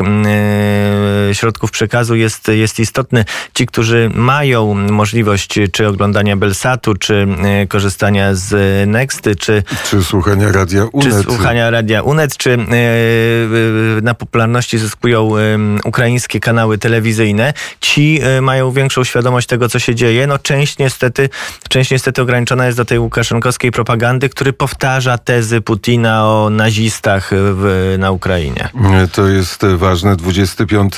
środków 1.34 1.72
przekazu 1.72 2.16
jest, 2.16 2.48
jest 2.48 2.80
istotny. 2.80 3.25
Ci, 3.54 3.66
którzy 3.66 4.12
mają 4.13 4.74
możliwość 4.74 5.60
czy 5.72 5.88
oglądania 5.88 6.38
Belsatu, 6.38 6.94
czy 6.94 7.28
korzystania 7.70 7.83
z 8.34 8.54
Nexty, 8.90 9.36
czy... 9.36 9.63
Czy 9.90 10.04
słuchania 10.04 10.52
Radia 10.52 10.86
Unet. 10.92 11.13
Czy 11.13 11.24
słuchania 11.24 11.70
Radia 11.70 12.02
Unet, 12.02 12.38
czy 12.38 12.54
e, 12.54 12.58
na 14.02 14.13
popularności 14.13 14.78
zyskują 14.78 15.32
ukraińskie 15.86 16.40
kanały 16.40 16.78
telewizyjne. 16.78 17.54
Ci 17.80 18.20
e, 18.24 18.42
mają 18.42 18.72
większą 18.72 19.04
świadomość 19.04 19.48
tego, 19.48 19.70
co 19.70 19.80
się 19.80 19.96
dzieje. 19.96 20.28
No 20.28 20.40
część 20.40 20.78
niestety, 20.78 21.30
część 21.70 21.92
niestety 21.92 22.22
ograniczona 22.22 22.66
jest 22.66 22.78
do 22.78 22.86
tej 22.86 23.00
łukaszenkowskiej 23.00 23.72
propagandy, 23.72 24.30
który 24.30 24.54
powtarza 24.54 25.18
tezy 25.18 25.62
Putina 25.62 26.25
o 26.25 26.50
nazistach 26.50 27.30
w, 27.34 27.96
na 28.00 28.12
Ukrainie. 28.12 28.70
To 29.12 29.28
jest 29.28 29.66
ważne. 29.66 30.16
25 30.16 30.94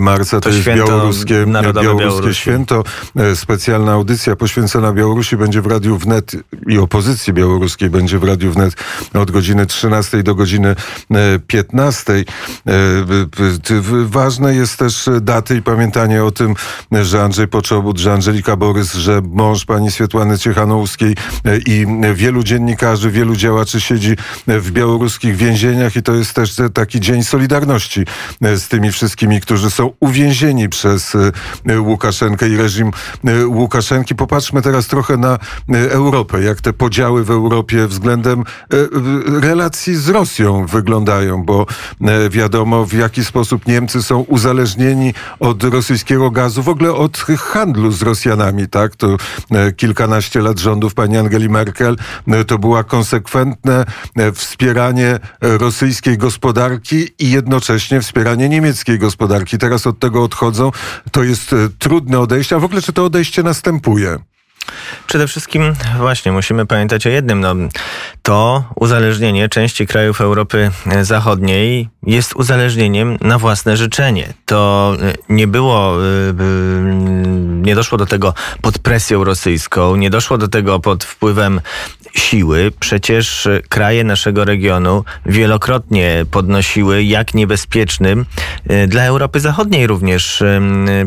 marca 0.00 0.40
to, 0.40 0.48
to 0.50 0.54
jest 0.56 0.68
białoruskie, 0.68 1.46
białoruskie, 1.82 2.34
święto. 2.34 2.84
E, 3.16 3.36
specjalna 3.36 3.92
audycja 3.92 4.36
poświęcona 4.36 4.92
Białorusi 4.92 5.36
będzie 5.36 5.62
w 5.62 5.66
Radiu 5.66 5.98
Wnet 6.06 6.32
i 6.66 6.78
opozycji 6.78 7.32
białoruskiej 7.32 7.90
będzie 7.90 8.18
w 8.18 8.24
Radiu 8.24 8.52
Wnet 8.52 8.74
od 9.14 9.30
godziny 9.30 9.66
13 9.66 10.22
do 10.22 10.34
godziny 10.34 10.76
15. 11.46 12.12
E, 12.12 12.22
e, 12.22 12.24
ważne 14.04 14.54
jest 14.54 14.76
też 14.76 15.08
daty 15.20 15.56
i 15.56 15.62
pamiętanie 15.62 16.24
o 16.24 16.30
tym, 16.30 16.54
że 17.02 17.22
Andrzej 17.22 17.48
Poczobut, 17.48 17.98
że 17.98 18.12
Angelika 18.12 18.56
Borys, 18.56 18.94
że 18.94 19.20
mąż 19.24 19.64
pani 19.64 19.90
Swietłany 19.90 20.38
Ciechanowskiej 20.38 21.16
e, 21.44 21.58
i 21.58 21.86
wielu 22.14 22.42
dziennikarzy, 22.42 23.10
wielu 23.10 23.36
działaczy 23.36 23.80
siedzi 23.80 24.16
w 24.46 24.70
białoruskich 24.70 25.36
więzieniach 25.36 25.96
i 25.96 26.02
to 26.02 26.14
jest 26.14 26.34
też 26.34 26.56
taki 26.74 27.00
dzień 27.00 27.22
solidarności 27.22 28.04
z 28.40 28.68
tymi 28.68 28.92
wszystkimi, 28.92 29.40
którzy 29.40 29.70
są 29.70 29.92
uwięzieni 30.00 30.68
przez 30.68 31.12
Łukaszenkę 31.78 32.48
i 32.48 32.56
reżim 32.56 32.90
Łukaszenki. 33.46 34.14
Popatrzmy 34.14 34.62
teraz 34.62 34.86
trochę 34.86 35.16
na 35.16 35.38
Europę, 35.96 36.42
jak 36.42 36.60
te 36.60 36.72
podziały 36.72 37.24
w 37.24 37.30
Europie 37.30 37.86
względem 37.86 38.40
e, 38.40 38.44
relacji 39.40 39.96
z 39.96 40.08
Rosją 40.08 40.66
wyglądają, 40.66 41.44
bo 41.44 41.66
e, 42.00 42.30
wiadomo 42.30 42.86
w 42.86 42.92
jaki 42.92 43.24
sposób 43.24 43.66
Niemcy 43.66 44.02
są 44.02 44.20
uzależnieni 44.20 45.14
od 45.40 45.64
rosyjskiego 45.64 46.30
gazu, 46.30 46.62
w 46.62 46.68
ogóle 46.68 46.92
od 46.92 47.18
handlu 47.38 47.90
z 47.92 48.02
Rosjanami, 48.02 48.68
tak? 48.68 48.96
To 48.96 49.16
e, 49.50 49.72
kilkanaście 49.72 50.40
lat 50.40 50.58
rządów 50.58 50.94
pani 50.94 51.16
Angeli 51.16 51.48
Merkel 51.48 51.96
to 52.46 52.58
była 52.58 52.84
konsekwentne 52.84 53.84
wspieranie 54.34 55.18
rosyjskiej 55.40 56.18
gospodarki 56.18 57.08
i 57.18 57.30
jednocześnie 57.30 58.00
wspieranie 58.00 58.48
niemieckiej 58.48 58.98
gospodarki. 58.98 59.58
Teraz 59.58 59.86
od 59.86 59.98
tego 59.98 60.22
odchodzą. 60.22 60.70
To 61.10 61.24
jest 61.24 61.54
trudne 61.78 62.20
odejście, 62.20 62.56
a 62.56 62.58
w 62.58 62.64
ogóle 62.64 62.82
czy 62.82 62.92
to 62.92 63.04
odejście 63.04 63.42
następuje? 63.42 64.18
Przede 65.06 65.28
wszystkim 65.28 65.74
właśnie 65.98 66.32
musimy 66.32 66.66
pamiętać 66.66 67.06
o 67.06 67.10
jednym. 67.10 67.40
No, 67.40 67.54
to 68.22 68.64
uzależnienie 68.74 69.48
części 69.48 69.86
krajów 69.86 70.20
Europy 70.20 70.70
Zachodniej 71.02 71.88
jest 72.02 72.36
uzależnieniem 72.36 73.18
na 73.20 73.38
własne 73.38 73.76
życzenie. 73.76 74.32
To 74.44 74.92
e, 75.02 75.14
nie 75.28 75.46
było, 75.46 75.96
e, 75.96 76.32
nie 77.62 77.74
doszło 77.74 77.98
do 77.98 78.06
tego 78.06 78.34
pod 78.62 78.78
presją 78.78 79.24
rosyjską, 79.24 79.96
nie 79.96 80.10
doszło 80.10 80.38
do 80.38 80.48
tego 80.48 80.80
pod 80.80 81.04
wpływem 81.04 81.60
siły. 82.18 82.72
Przecież 82.80 83.48
kraje 83.68 84.04
naszego 84.04 84.44
regionu 84.44 85.04
wielokrotnie 85.26 86.24
podnosiły, 86.30 87.04
jak 87.04 87.34
niebezpiecznym 87.34 88.26
e, 88.68 88.86
dla 88.86 89.02
Europy 89.02 89.40
Zachodniej 89.40 89.86
również 89.86 90.42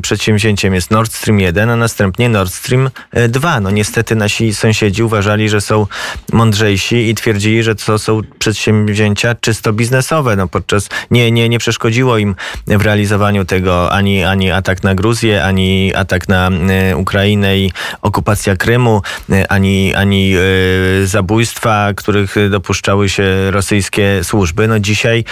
przedsięwzięciem 0.01 0.73
jest 0.73 0.91
Nord 0.91 1.13
Stream 1.13 1.39
1, 1.39 1.69
a 1.69 1.75
następnie 1.75 2.29
Nord 2.29 2.53
Stream 2.53 2.89
2. 3.29 3.59
No 3.59 3.71
niestety 3.71 4.15
nasi 4.15 4.53
sąsiedzi 4.53 5.03
uważali, 5.03 5.49
że 5.49 5.61
są 5.61 5.87
mądrzejsi 6.33 6.95
i 7.09 7.15
twierdzili, 7.15 7.63
że 7.63 7.75
to 7.75 7.99
są 7.99 8.21
przedsięwzięcia 8.39 9.35
czysto 9.35 9.73
biznesowe. 9.73 10.35
No 10.35 10.47
podczas 10.47 10.89
nie, 11.11 11.31
nie, 11.31 11.49
nie 11.49 11.59
przeszkodziło 11.59 12.17
im 12.17 12.35
w 12.67 12.81
realizowaniu 12.81 13.45
tego 13.45 13.91
ani, 13.91 14.23
ani 14.23 14.51
atak 14.51 14.83
na 14.83 14.95
Gruzję, 14.95 15.43
ani 15.43 15.95
atak 15.95 16.29
na 16.29 16.49
e, 16.49 16.95
Ukrainę 16.95 17.57
i 17.57 17.71
okupacja 18.01 18.55
Krymu, 18.55 19.01
e, 19.29 19.51
ani, 19.51 19.95
ani 19.95 20.33
e, 20.35 20.98
zabójstwa, 21.07 21.93
których 21.95 22.35
dopuszczały 22.49 23.09
się 23.09 23.51
rosyjskie 23.51 24.23
służby. 24.23 24.67
No 24.67 24.79
dzisiaj 24.79 25.23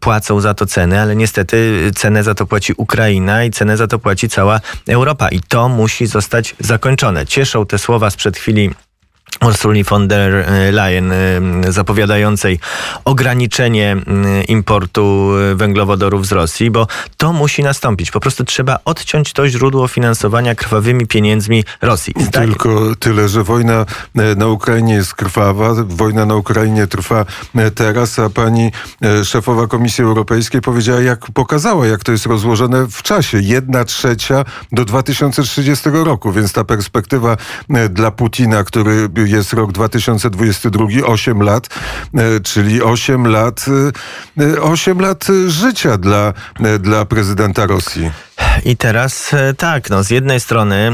płacą 0.00 0.40
za 0.40 0.54
to 0.54 0.66
ceny, 0.66 1.00
ale 1.00 1.16
niestety 1.16 1.90
cenę 1.94 2.24
za 2.24 2.34
to 2.34 2.46
płaci 2.46 2.72
Ukraina 2.76 3.44
i 3.44 3.50
cenę 3.50 3.76
za 3.76 3.86
to 3.86 3.98
płaci 3.98 4.28
cała 4.28 4.60
Europa. 4.88 5.28
I 5.28 5.40
to 5.40 5.68
musi 5.68 6.06
zostać 6.06 6.54
zakończone. 6.60 7.26
Cieszą 7.26 7.66
te 7.66 7.78
słowa 7.78 8.10
sprzed 8.10 8.36
chwili 8.36 8.70
Ursuli 9.46 9.84
von 9.84 10.08
der 10.08 10.46
Leyen 10.72 11.12
zapowiadającej 11.68 12.58
ograniczenie 13.04 13.96
importu 14.48 15.30
węglowodorów 15.54 16.26
z 16.26 16.32
Rosji, 16.32 16.70
bo 16.70 16.86
to 17.16 17.32
musi 17.32 17.62
nastąpić. 17.62 18.10
Po 18.10 18.20
prostu 18.20 18.44
trzeba 18.44 18.78
odciąć 18.84 19.32
to 19.32 19.48
źródło 19.48 19.88
finansowania 19.88 20.54
krwawymi 20.54 21.06
pieniędzmi 21.06 21.64
Rosji. 21.82 22.14
Tak? 22.14 22.44
Tylko 22.44 22.94
tyle, 22.98 23.28
że 23.28 23.44
wojna 23.44 23.86
e, 24.16 24.34
na 24.34 24.46
Ukrainie 24.46 24.94
jest 24.94 25.14
krwawa, 25.14 25.74
wojna 25.86 26.26
na 26.26 26.34
Ukrainie 26.34 26.86
trwa 26.86 27.24
e, 27.54 27.70
teraz, 27.70 28.18
a 28.18 28.30
pani 28.30 28.72
e, 29.02 29.24
szefowa 29.24 29.66
Komisji 29.66 30.04
Europejskiej 30.04 30.60
powiedziała, 30.60 31.00
jak 31.00 31.26
pokazała, 31.34 31.86
jak 31.86 32.04
to 32.04 32.12
jest 32.12 32.26
rozłożone 32.26 32.86
w 32.86 33.02
czasie. 33.02 33.38
Jedna 33.40 33.84
trzecia 33.84 34.44
do 34.72 34.84
2030 34.84 35.90
roku, 35.92 36.32
więc 36.32 36.52
ta 36.52 36.64
perspektywa 36.64 37.36
dla 37.90 38.10
Putina, 38.10 38.64
który 38.64 39.08
jest 39.30 39.52
rok 39.52 39.72
2022, 39.72 40.86
8 41.06 41.42
lat, 41.42 41.68
e, 42.14 42.40
czyli 42.40 42.82
8 42.82 43.26
lat, 43.26 43.66
8 44.62 44.98
e, 44.98 45.02
lat 45.02 45.26
życia 45.46 45.98
dla, 45.98 46.32
e, 46.60 46.78
dla 46.78 47.04
prezydenta 47.04 47.66
Rosji. 47.66 48.10
I 48.64 48.76
teraz 48.76 49.30
tak, 49.58 49.90
no 49.90 50.04
z 50.04 50.10
jednej 50.10 50.40
strony 50.40 50.92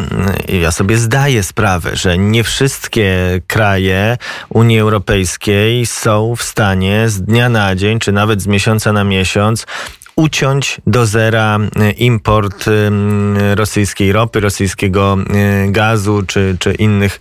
ja 0.48 0.72
sobie 0.72 0.98
zdaję 0.98 1.42
sprawę, 1.42 1.96
że 1.96 2.18
nie 2.18 2.44
wszystkie 2.44 3.40
kraje 3.46 4.18
Unii 4.48 4.78
Europejskiej 4.78 5.86
są 5.86 6.36
w 6.36 6.42
stanie 6.42 7.08
z 7.08 7.22
dnia 7.22 7.48
na 7.48 7.74
dzień, 7.74 7.98
czy 7.98 8.12
nawet 8.12 8.42
z 8.42 8.46
miesiąca 8.46 8.92
na 8.92 9.04
miesiąc 9.04 9.66
uciąć 10.16 10.80
do 10.86 11.06
zera 11.06 11.58
e, 11.58 11.90
import 11.90 12.68
e, 12.68 13.54
rosyjskiej 13.54 14.12
ropy, 14.12 14.40
rosyjskiego 14.40 15.16
gazu 15.68 16.22
czy, 16.26 16.56
czy 16.60 16.74
innych, 16.74 17.20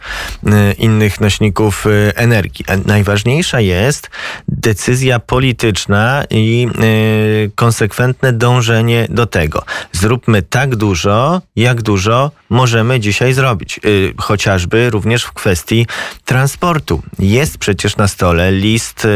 innych 0.77 1.21
nośników 1.21 1.85
energii. 2.15 2.65
Najważniejsza 2.85 3.59
jest 3.59 4.09
decyzja 4.47 5.19
polityczna 5.19 6.23
i 6.29 6.67
konsekwentne 7.55 8.33
dążenie 8.33 9.07
do 9.09 9.25
tego. 9.25 9.63
Zróbmy 9.91 10.41
tak 10.41 10.75
dużo, 10.75 11.41
jak 11.55 11.81
dużo 11.81 12.31
możemy 12.49 12.99
dzisiaj 12.99 13.33
zrobić. 13.33 13.79
Chociażby 14.17 14.89
również 14.89 15.23
w 15.23 15.31
kwestii 15.31 15.87
transportu. 16.25 17.01
Jest 17.19 17.57
przecież 17.57 17.97
na 17.97 18.07
stole 18.07 18.51
list 18.51 19.07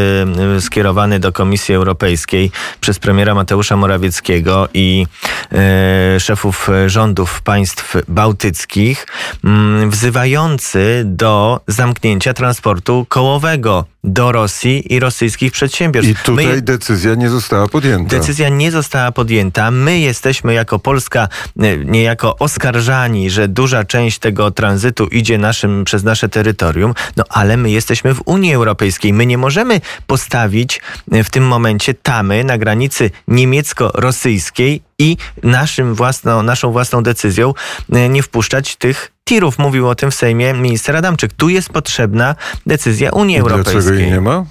skierowany 0.60 1.19
do 1.19 1.31
Komisji 1.31 1.75
Europejskiej 1.75 2.51
przez 2.81 3.00
premiera 3.00 3.36
Mateusza 3.36 3.66
Mateusza 3.67 3.77
Morawieckiego 3.77 4.67
i 4.74 5.05
e, 5.51 6.19
szefów 6.19 6.69
rządów 6.88 7.41
państw 7.41 7.95
bałtyckich, 8.07 9.07
mm, 9.43 9.89
wzywający 9.89 11.03
do 11.05 11.62
zamknięcia 11.67 12.33
transportu 12.33 13.05
kołowego 13.09 13.86
do 14.04 14.32
Rosji 14.32 14.94
i 14.94 15.00
rosyjskich 15.00 15.51
przedsiębiorstw. 15.51 16.12
I 16.12 16.16
tutaj 16.16 16.46
My, 16.46 16.62
decyzja 16.62 17.16
nie 17.16 17.30
została 17.30 17.68
podjęta. 17.68 18.10
Decyzja 18.10 18.50
nie 18.50 18.72
została 18.72 19.12
podjęta. 19.12 19.72
My 19.72 20.00
jesteśmy 20.00 20.54
jako 20.54 20.80
Polska 20.80 21.27
e, 21.60 21.77
niejako 21.77 22.36
oskarżani, 22.38 23.30
że 23.30 23.48
duża 23.48 23.84
część 23.84 24.19
tego 24.19 24.52
tranzytu 24.52 25.08
idzie 25.08 25.38
naszym, 25.38 25.86
przez 25.86 26.04
nasze 26.04 26.30
terytorium, 26.30 26.93
no 27.17 27.24
ale 27.30 27.58
my 27.58 27.71
jesteśmy 27.71 28.13
w 28.13 28.21
Unii 28.26 28.54
Europejskiej. 28.54 29.13
My 29.13 29.26
nie 29.26 29.38
możemy 29.38 29.82
postawić 30.08 30.82
e, 31.12 31.24
w 31.24 31.30
tym 31.30 31.48
momencie 31.48 31.93
tamy 31.93 32.43
na 32.43 32.58
granicy 32.58 33.12
niemiecko-rosyjskiej 33.28 34.87
i 34.99 35.17
naszym 35.43 35.95
własną, 35.95 36.43
naszą 36.43 36.71
własną 36.71 37.03
decyzją 37.03 37.53
e, 37.93 38.10
nie 38.10 38.23
wpuszczać 38.23 38.75
tych 38.75 39.12
tirów. 39.23 39.60
Mówił 39.60 39.89
o 39.89 39.95
tym 39.95 40.12
w 40.12 40.15
Sejmie 40.15 40.53
minister 40.53 40.95
Adamczyk. 40.95 41.33
Tu 41.33 41.49
jest 41.49 41.69
potrzebna 41.69 42.36
decyzja 42.65 43.10
Unii 43.10 43.39
Europejskiej. 43.39 43.73
Dlaczego 43.73 43.99
jej 43.99 44.12
nie 44.12 44.21
ma? 44.21 44.45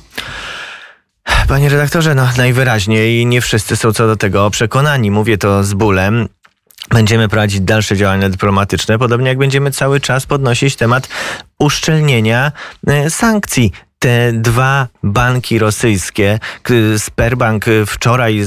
Panie 1.48 1.68
redaktorze, 1.68 2.14
no 2.14 2.28
najwyraźniej 2.36 3.26
nie 3.26 3.40
wszyscy 3.40 3.76
są 3.76 3.92
co 3.92 4.06
do 4.06 4.16
tego 4.16 4.50
przekonani. 4.50 5.10
Mówię 5.10 5.38
to 5.38 5.64
z 5.64 5.74
bólem. 5.74 6.28
Będziemy 6.90 7.28
prowadzić 7.28 7.60
dalsze 7.60 7.96
działania 7.96 8.28
dyplomatyczne, 8.28 8.98
podobnie 8.98 9.28
jak 9.28 9.38
będziemy 9.38 9.70
cały 9.70 10.00
czas 10.00 10.26
podnosić 10.26 10.76
temat 10.76 11.08
uszczelnienia 11.58 12.52
e, 12.86 13.10
sankcji 13.10 13.72
te 14.06 14.32
dwa 14.32 14.88
banki 15.02 15.58
rosyjskie, 15.58 16.38
Sperbank 16.98 17.64
wczoraj 17.86 18.42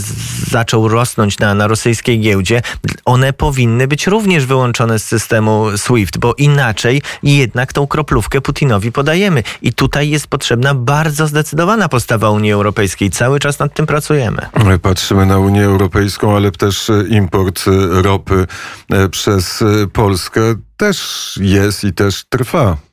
zaczął 0.48 0.88
rosnąć 0.88 1.40
na, 1.40 1.54
na 1.54 1.68
rosyjskiej 1.68 2.20
giełdzie, 2.20 2.62
one 3.06 3.34
powinny 3.34 3.88
być 3.88 4.08
również 4.08 4.46
wyłączone 4.46 5.00
z 5.00 5.04
systemu 5.04 5.78
SWIFT, 5.78 6.18
bo 6.18 6.34
inaczej 6.34 7.02
jednak 7.24 7.74
tą 7.74 7.88
kroplówkę 7.88 8.42
Putinowi 8.42 8.92
podajemy. 8.92 9.44
I 9.62 9.74
tutaj 9.74 10.10
jest 10.10 10.28
potrzebna 10.28 10.74
bardzo 10.74 11.28
zdecydowana 11.28 11.90
postawa 11.90 12.30
Unii 12.30 12.52
Europejskiej. 12.52 13.12
Cały 13.12 13.40
czas 13.40 13.60
nad 13.60 13.74
tym 13.74 13.86
pracujemy. 13.86 14.42
Patrzymy 14.82 15.26
na 15.26 15.38
Unię 15.38 15.66
Europejską, 15.66 16.36
ale 16.36 16.52
też 16.52 16.92
import 17.10 17.66
ropy 17.90 18.48
e, 18.92 19.10
przez 19.10 19.64
Polskę 19.94 20.42
też 20.78 21.40
jest 21.42 21.84
i 21.84 21.94
też 21.94 22.26
trwa. 22.30 22.89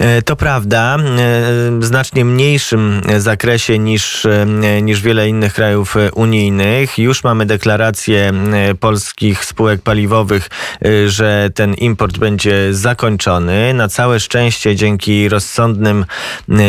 E, 0.00 0.22
to 0.22 0.36
prawda, 0.36 0.96
e, 0.96 1.00
w 1.78 1.84
znacznie 1.84 2.24
mniejszym 2.24 3.00
zakresie 3.18 3.78
niż, 3.78 4.26
e, 4.26 4.82
niż 4.82 5.00
wiele 5.00 5.28
innych 5.28 5.54
krajów 5.54 5.94
unijnych. 6.14 6.98
Już 6.98 7.24
mamy 7.24 7.46
deklarację 7.46 8.32
polskich 8.80 9.44
spółek 9.44 9.82
paliwowych, 9.82 10.50
że 11.06 11.50
ten 11.54 11.74
import 11.74 12.18
będzie 12.18 12.74
zakończony. 12.74 13.74
Na 13.74 13.88
całe 13.88 14.20
szczęście 14.20 14.76
dzięki 14.76 15.28
rozsądnym 15.28 16.04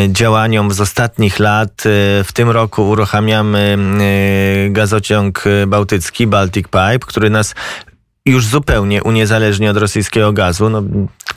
działaniom 0.08 0.72
z 0.72 0.80
ostatnich 0.80 1.38
lat 1.38 1.82
w 2.24 2.28
tym 2.34 2.50
roku 2.50 2.88
uruchamiamy 2.88 3.78
gazociąg 4.70 5.44
bałtycki, 5.66 6.26
Baltic 6.26 6.66
Pipe, 6.66 6.98
który 7.06 7.30
nas 7.30 7.54
już 8.26 8.46
zupełnie 8.46 9.02
uniezależni 9.02 9.68
od 9.68 9.76
rosyjskiego 9.76 10.32
gazu. 10.32 10.70
No, 10.70 10.82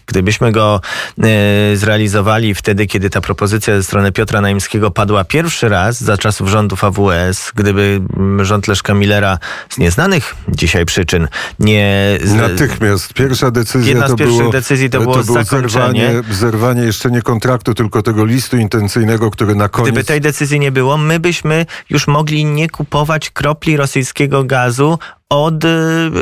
gdybyśmy 0.09 0.51
go 0.51 0.81
e, 1.23 1.75
zrealizowali 1.75 2.55
wtedy, 2.55 2.87
kiedy 2.87 3.09
ta 3.09 3.21
propozycja 3.21 3.75
ze 3.75 3.83
strony 3.83 4.11
Piotra 4.11 4.41
Naimskiego 4.41 4.91
padła 4.91 5.23
pierwszy 5.23 5.69
raz 5.69 6.03
za 6.03 6.17
czasów 6.17 6.49
rządów 6.49 6.83
AWS, 6.83 7.51
gdyby 7.55 8.01
rząd 8.41 8.67
Leszka 8.67 8.93
Millera 8.93 9.37
z 9.69 9.77
nieznanych 9.77 10.35
dzisiaj 10.47 10.85
przyczyn 10.85 11.27
nie... 11.59 12.19
Natychmiast. 12.35 13.13
Pierwsza 13.13 13.51
decyzja 13.51 13.89
Jedna 13.89 14.07
z 14.07 14.11
to 14.11 14.17
pierwszych 14.17 14.37
było, 14.37 14.51
decyzji 14.51 14.89
to 14.89 14.99
było, 14.99 15.15
to 15.17 15.23
było 15.23 15.43
zerwanie, 15.43 16.11
zerwanie 16.31 16.81
jeszcze 16.81 17.11
nie 17.11 17.21
kontraktu, 17.21 17.73
tylko 17.73 18.01
tego 18.01 18.25
listu 18.25 18.57
intencyjnego, 18.57 19.31
który 19.31 19.55
na 19.55 19.69
koniec... 19.69 19.91
Gdyby 19.91 20.03
tej 20.03 20.21
decyzji 20.21 20.59
nie 20.59 20.71
było, 20.71 20.97
my 20.97 21.19
byśmy 21.19 21.65
już 21.89 22.07
mogli 22.07 22.45
nie 22.45 22.69
kupować 22.69 23.29
kropli 23.29 23.77
rosyjskiego 23.77 24.43
gazu 24.43 24.99
od 25.29 25.65
y, 25.65 25.67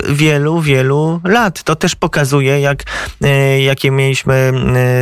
wielu, 0.09 0.61
wielu 0.61 1.21
lat. 1.23 1.63
To 1.63 1.75
też 1.75 1.95
pokazuje, 1.95 2.59
jak, 2.59 2.83
y, 3.25 3.61
jakie 3.77 3.91
mieliśmy 3.91 4.51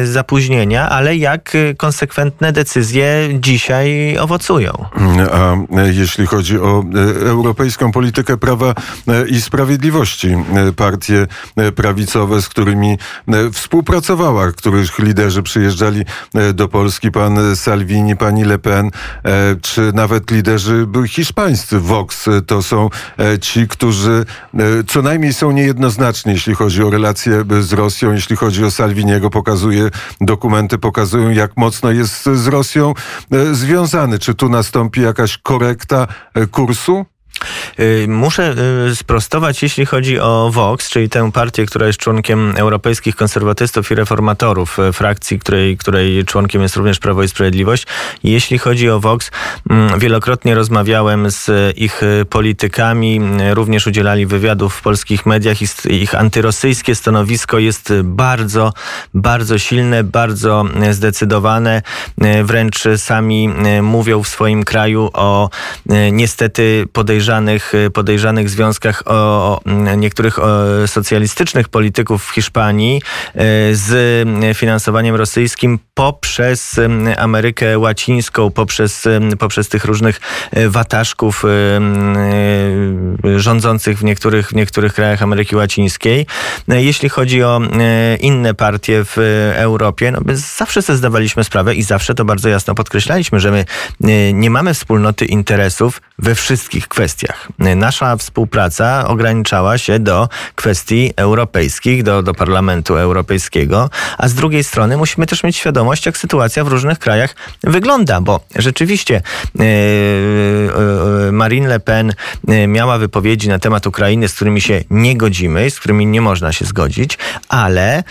y, 0.04 0.08
zapóźnienia, 0.08 0.90
ale 0.90 1.16
jak 1.16 1.58
konsekwentne 1.78 2.52
decyzje 2.52 3.30
dzisiaj 3.40 4.18
owocują. 4.18 4.86
A 5.32 5.56
jeśli 5.92 6.28
chodzi 6.28 6.60
o 6.60 6.84
europejską 7.26 7.92
politykę 7.92 8.38
prawa 8.38 8.74
i 9.28 9.42
sprawiedliwości, 9.42 10.36
partie 10.76 11.28
prawicowe, 11.76 12.42
z 12.42 12.50
którymi 12.50 12.98
współpracowała, 13.54 14.52
których 14.52 15.00
liderzy 15.00 15.44
przyjeżdżali 15.44 16.06
do 16.54 16.68
Polski, 16.68 17.12
pan 17.12 17.56
Salvini, 17.56 18.16
pani 18.16 18.44
Le 18.44 18.60
Pen, 18.60 18.92
czy 19.62 19.92
nawet 19.94 20.32
liderzy 20.32 20.88
hiszpańscy, 21.08 21.80
Vox, 21.80 22.30
to 22.48 22.64
są 22.64 22.90
ci, 23.42 23.68
którzy 23.68 24.26
co 24.88 25.02
najmniej 25.02 25.34
są 25.34 25.52
niejednoznaczni, 25.52 26.32
jeśli 26.32 26.56
chodzi 26.56 26.84
o 26.84 26.90
relacje 26.90 27.44
z 27.62 27.74
Rosją, 27.74 28.12
jeśli 28.12 28.36
chodzi 28.36 28.65
o 28.66 28.72
Salviniego, 28.72 29.30
pokazuje, 29.30 29.90
dokumenty 30.22 30.78
pokazują, 30.78 31.30
jak 31.30 31.58
mocno 31.58 31.92
jest 31.92 32.24
z 32.34 32.48
Rosją 32.48 32.94
związany. 33.52 34.20
Czy 34.20 34.36
tu 34.36 34.50
nastąpi 34.50 35.02
jakaś 35.02 35.38
korekta 35.38 36.08
kursu? 36.52 37.06
Y, 37.80 38.06
muszę 38.08 38.56
y, 38.88 38.96
sprostować, 38.96 39.64
jeśli 39.64 39.86
chodzi 39.86 40.20
o 40.20 40.50
Vox, 40.54 40.90
czyli 40.90 41.10
tę 41.10 41.32
partię, 41.32 41.66
która 41.66 41.88
jest 41.88 42.00
członkiem 42.00 42.54
europejskich 42.58 43.16
konserwatystów 43.16 43.92
i 43.92 43.96
reformatorów, 43.96 44.80
y, 44.80 44.94
frakcji, 44.94 45.40
której, 45.40 45.78
której 45.78 46.26
członkiem 46.26 46.62
jest 46.62 46.76
również 46.76 47.00
Prawo 47.00 47.24
i 47.24 47.28
Sprawiedliwość. 47.28 47.88
Jeśli 48.24 48.58
chodzi 48.58 48.90
o 48.90 49.00
Vox, 49.00 49.32
mm, 49.70 50.00
wielokrotnie 50.00 50.56
rozmawiałem 50.56 51.32
z 51.32 51.52
ich 51.78 52.02
politykami, 52.30 53.22
również 53.54 53.88
udzielali 53.88 54.26
wywiadów 54.26 54.76
w 54.76 54.82
polskich 54.82 55.26
mediach 55.26 55.58
i 55.62 55.66
ich 55.90 56.16
antyrosyjskie 56.16 56.96
stanowisko 56.96 57.60
jest 57.60 57.94
bardzo, 58.04 58.74
bardzo 59.14 59.58
silne, 59.58 60.04
bardzo 60.04 60.64
zdecydowane. 60.92 61.82
Wręcz 62.44 62.84
sami 62.98 63.50
mówią 63.82 64.24
w 64.24 64.28
swoim 64.28 64.64
kraju 64.64 65.10
o 65.14 65.50
niestety 66.12 66.86
podejrzewaniu 66.94 67.26
podejrzanych, 67.36 67.76
y, 67.76 67.90
podejrzanych 67.90 68.50
związkach 68.50 69.04
o, 69.06 69.60
niektórych 69.98 70.40
socjalistycznych 70.86 71.70
polityków 71.70 72.26
w 72.26 72.34
Hiszpanii 72.34 73.02
y, 73.36 73.40
z 73.76 74.58
finansowaniem 74.58 75.16
rosyjskim 75.16 75.80
poprzez 75.94 76.80
Amerykę 77.18 77.80
Łacińską, 77.80 78.52
poprzez, 78.52 79.08
poprzez 79.40 79.70
tych 79.70 79.86
różnych 79.86 80.20
y, 80.58 80.70
wataszków 80.70 81.44
rządzących 83.36 84.00
w 84.00 84.04
niektórych, 84.04 84.50
w 84.50 84.56
niektórych 84.56 84.94
krajach 84.94 85.22
Ameryki 85.22 85.56
Łacińskiej. 85.56 86.26
Jeśli 86.68 87.10
chodzi 87.10 87.44
o 87.44 87.62
inne 88.20 88.54
partie 88.54 89.04
w 89.06 89.18
Europie, 89.56 90.12
no 90.12 90.20
zawsze 90.34 90.82
sobie 90.82 90.98
zdawaliśmy 90.98 91.44
sprawę 91.44 91.76
i 91.76 91.84
zawsze 91.84 92.16
to 92.16 92.26
bardzo 92.26 92.50
jasno 92.50 92.76
podkreślaliśmy, 92.76 93.40
że 93.40 93.52
my 93.52 93.66
nie 94.34 94.50
mamy 94.50 94.74
wspólnoty 94.74 95.26
interesów 95.26 96.02
we 96.20 96.36
wszystkich 96.36 96.88
kwestiach 96.88 97.15
kwestiach. 97.16 97.48
Nasza 97.76 98.18
współpraca 98.18 99.08
ograniczała 99.08 99.78
się 99.78 100.00
do 100.00 100.30
kwestii 100.56 101.14
europejskich, 101.16 102.04
do, 102.04 102.24
do 102.24 102.34
Parlamentu 102.34 102.96
Europejskiego, 102.96 103.90
a 104.18 104.28
z 104.28 104.34
drugiej 104.34 104.64
strony 104.64 104.98
musimy 104.98 105.26
też 105.26 105.44
mieć 105.44 105.58
świadomość, 105.58 106.06
jak 106.06 106.18
sytuacja 106.18 106.64
w 106.64 106.68
różnych 106.68 107.00
krajach 107.00 107.36
wygląda, 107.64 108.22
bo 108.22 108.40
rzeczywiście 108.56 109.22
yy, 109.56 109.66
yy, 111.26 111.32
Marine 111.32 111.68
Le 111.68 111.80
Pen 111.80 112.14
miała 112.68 112.98
wypowiedzi 112.98 113.50
na 113.50 113.60
temat 113.60 113.88
Ukrainy, 113.88 114.28
z 114.28 114.34
którymi 114.34 114.62
się 114.62 114.84
nie 114.90 115.18
godzimy, 115.18 115.70
z 115.70 115.80
którymi 115.80 116.06
nie 116.06 116.22
można 116.22 116.54
się 116.54 116.66
zgodzić, 116.66 117.18
ale 117.50 118.04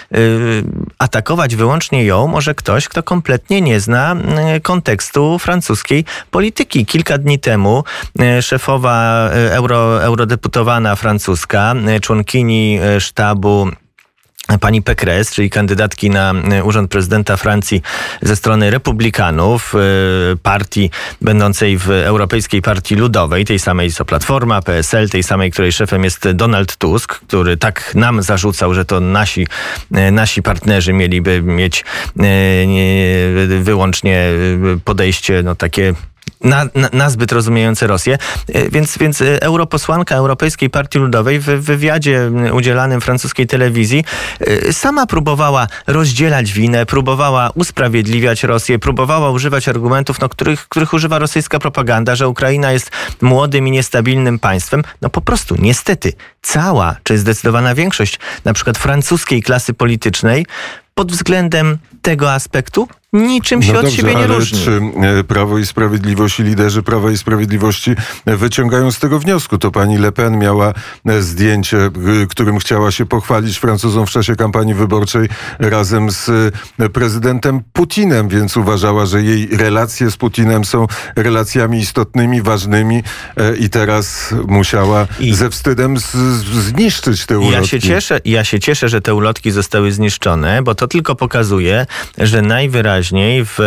atakować 0.98 1.56
wyłącznie 1.56 2.04
ją 2.04 2.26
może 2.26 2.54
ktoś, 2.54 2.88
kto 2.88 3.02
kompletnie 3.02 3.60
nie 3.60 3.80
zna 3.80 4.16
kontekstu 4.62 5.38
francuskiej 5.38 6.04
polityki. 6.30 6.86
Kilka 6.86 7.18
dni 7.18 7.38
temu 7.38 7.84
szefowa 8.40 8.93
E, 9.32 9.54
euro, 9.54 10.02
eurodeputowana 10.02 10.96
francuska, 10.96 11.74
e, 11.86 12.00
członkini 12.00 12.78
e, 12.82 13.00
sztabu 13.00 13.68
pani 14.60 14.82
Pécresse, 14.82 15.34
czyli 15.34 15.50
kandydatki 15.50 16.10
na 16.10 16.32
urząd 16.64 16.90
prezydenta 16.90 17.36
Francji 17.36 17.82
ze 18.22 18.36
strony 18.36 18.70
republikanów, 18.70 19.74
partii 20.42 20.90
będącej 21.20 21.78
w 21.78 21.90
Europejskiej 21.90 22.62
Partii 22.62 22.94
Ludowej, 22.96 23.44
tej 23.44 23.58
samej 23.58 23.92
co 23.92 24.04
Platforma, 24.04 24.62
PSL, 24.62 25.08
tej 25.08 25.22
samej, 25.22 25.50
której 25.50 25.72
szefem 25.72 26.04
jest 26.04 26.30
Donald 26.30 26.76
Tusk, 26.76 27.14
który 27.14 27.56
tak 27.56 27.94
nam 27.94 28.22
zarzucał, 28.22 28.74
że 28.74 28.84
to 28.84 29.00
nasi, 29.00 29.46
nasi 30.12 30.42
partnerzy 30.42 30.92
mieliby 30.92 31.42
mieć 31.42 31.84
wyłącznie 33.62 34.30
podejście 34.84 35.42
no, 35.42 35.54
takie 35.54 35.94
na, 36.44 36.64
na, 36.74 36.88
nazbyt 36.92 37.32
rozumiejące 37.32 37.86
Rosję. 37.86 38.18
E, 38.48 38.70
więc, 38.70 38.98
więc 38.98 39.20
e, 39.20 39.42
europosłanka 39.42 40.14
Europejskiej 40.14 40.70
Partii 40.70 40.98
Ludowej 40.98 41.40
w 41.40 41.44
wywiadzie 41.44 42.30
udzielanym 42.52 43.00
francuskiej 43.00 43.46
telewizji 43.46 44.04
e, 44.40 44.72
sama 44.72 45.06
próbowała 45.06 45.66
rozdzielać 45.86 46.52
winę, 46.52 46.86
próbowała 46.86 47.50
usprawiedliwiać 47.54 48.42
Rosję, 48.42 48.78
próbowała 48.78 49.30
używać 49.30 49.68
argumentów, 49.68 50.20
no, 50.20 50.28
których, 50.28 50.68
których 50.68 50.92
używa 50.92 51.18
rosyjska 51.18 51.58
propaganda, 51.58 52.16
że 52.16 52.28
Ukraina 52.28 52.72
jest 52.72 52.90
młodym 53.20 53.68
i 53.68 53.70
niestabilnym 53.70 54.38
państwem. 54.38 54.82
No 55.02 55.10
po 55.10 55.20
prostu, 55.20 55.56
niestety, 55.58 56.12
cała, 56.42 56.96
czy 57.02 57.18
zdecydowana 57.18 57.74
większość 57.74 58.18
na 58.44 58.52
przykład 58.52 58.78
francuskiej 58.78 59.42
klasy 59.42 59.74
politycznej 59.74 60.46
pod 60.94 61.12
względem 61.12 61.78
tego 62.02 62.32
aspektu 62.32 62.88
niczym 63.14 63.62
się 63.62 63.72
no 63.72 63.78
od 63.78 63.84
dobrze, 63.84 63.96
siebie 63.96 64.14
nie 64.14 64.16
ale 64.16 64.26
różni. 64.26 64.58
Czy 64.64 64.80
e, 65.20 65.24
Prawo 65.24 65.58
i 65.58 65.66
Sprawiedliwość 65.66 66.40
i 66.40 66.42
liderzy 66.42 66.82
Prawa 66.82 67.10
i 67.10 67.18
Sprawiedliwości 67.18 67.94
e, 68.26 68.36
wyciągają 68.36 68.92
z 68.92 68.98
tego 68.98 69.18
wniosku? 69.18 69.58
To 69.58 69.70
pani 69.70 69.98
Le 69.98 70.12
Pen 70.12 70.38
miała 70.38 70.72
e, 71.06 71.22
zdjęcie, 71.22 71.90
którym 72.28 72.58
chciała 72.58 72.90
się 72.90 73.06
pochwalić 73.06 73.58
Francuzom 73.58 74.06
w 74.06 74.10
czasie 74.10 74.36
kampanii 74.36 74.74
wyborczej 74.74 75.28
razem 75.58 76.10
z 76.10 76.54
prezydentem 76.92 77.60
Putinem, 77.72 78.28
więc 78.28 78.56
uważała, 78.56 79.06
że 79.06 79.22
jej 79.22 79.48
relacje 79.56 80.10
z 80.10 80.16
Putinem 80.16 80.64
są 80.64 80.86
relacjami 81.16 81.78
istotnymi, 81.78 82.42
ważnymi 82.42 83.02
i 83.58 83.70
teraz 83.70 84.34
musiała 84.48 85.06
I 85.20 85.34
ze 85.34 85.50
wstydem 85.50 85.98
z, 85.98 86.12
zniszczyć 86.42 87.26
te 87.26 87.38
ulotki. 87.38 87.56
Ja 87.56 87.66
się, 87.66 87.80
cieszę, 87.80 88.20
ja 88.24 88.44
się 88.44 88.60
cieszę, 88.60 88.88
że 88.88 89.00
te 89.00 89.14
ulotki 89.14 89.50
zostały 89.50 89.92
zniszczone, 89.92 90.62
bo 90.62 90.74
to 90.74 90.88
tylko 90.88 91.14
pokazuje, 91.14 91.86
że 92.18 92.42
najwyraźniej 92.42 93.03
w 93.44 93.58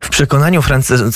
w 0.00 0.08
przekonaniu 0.08 0.62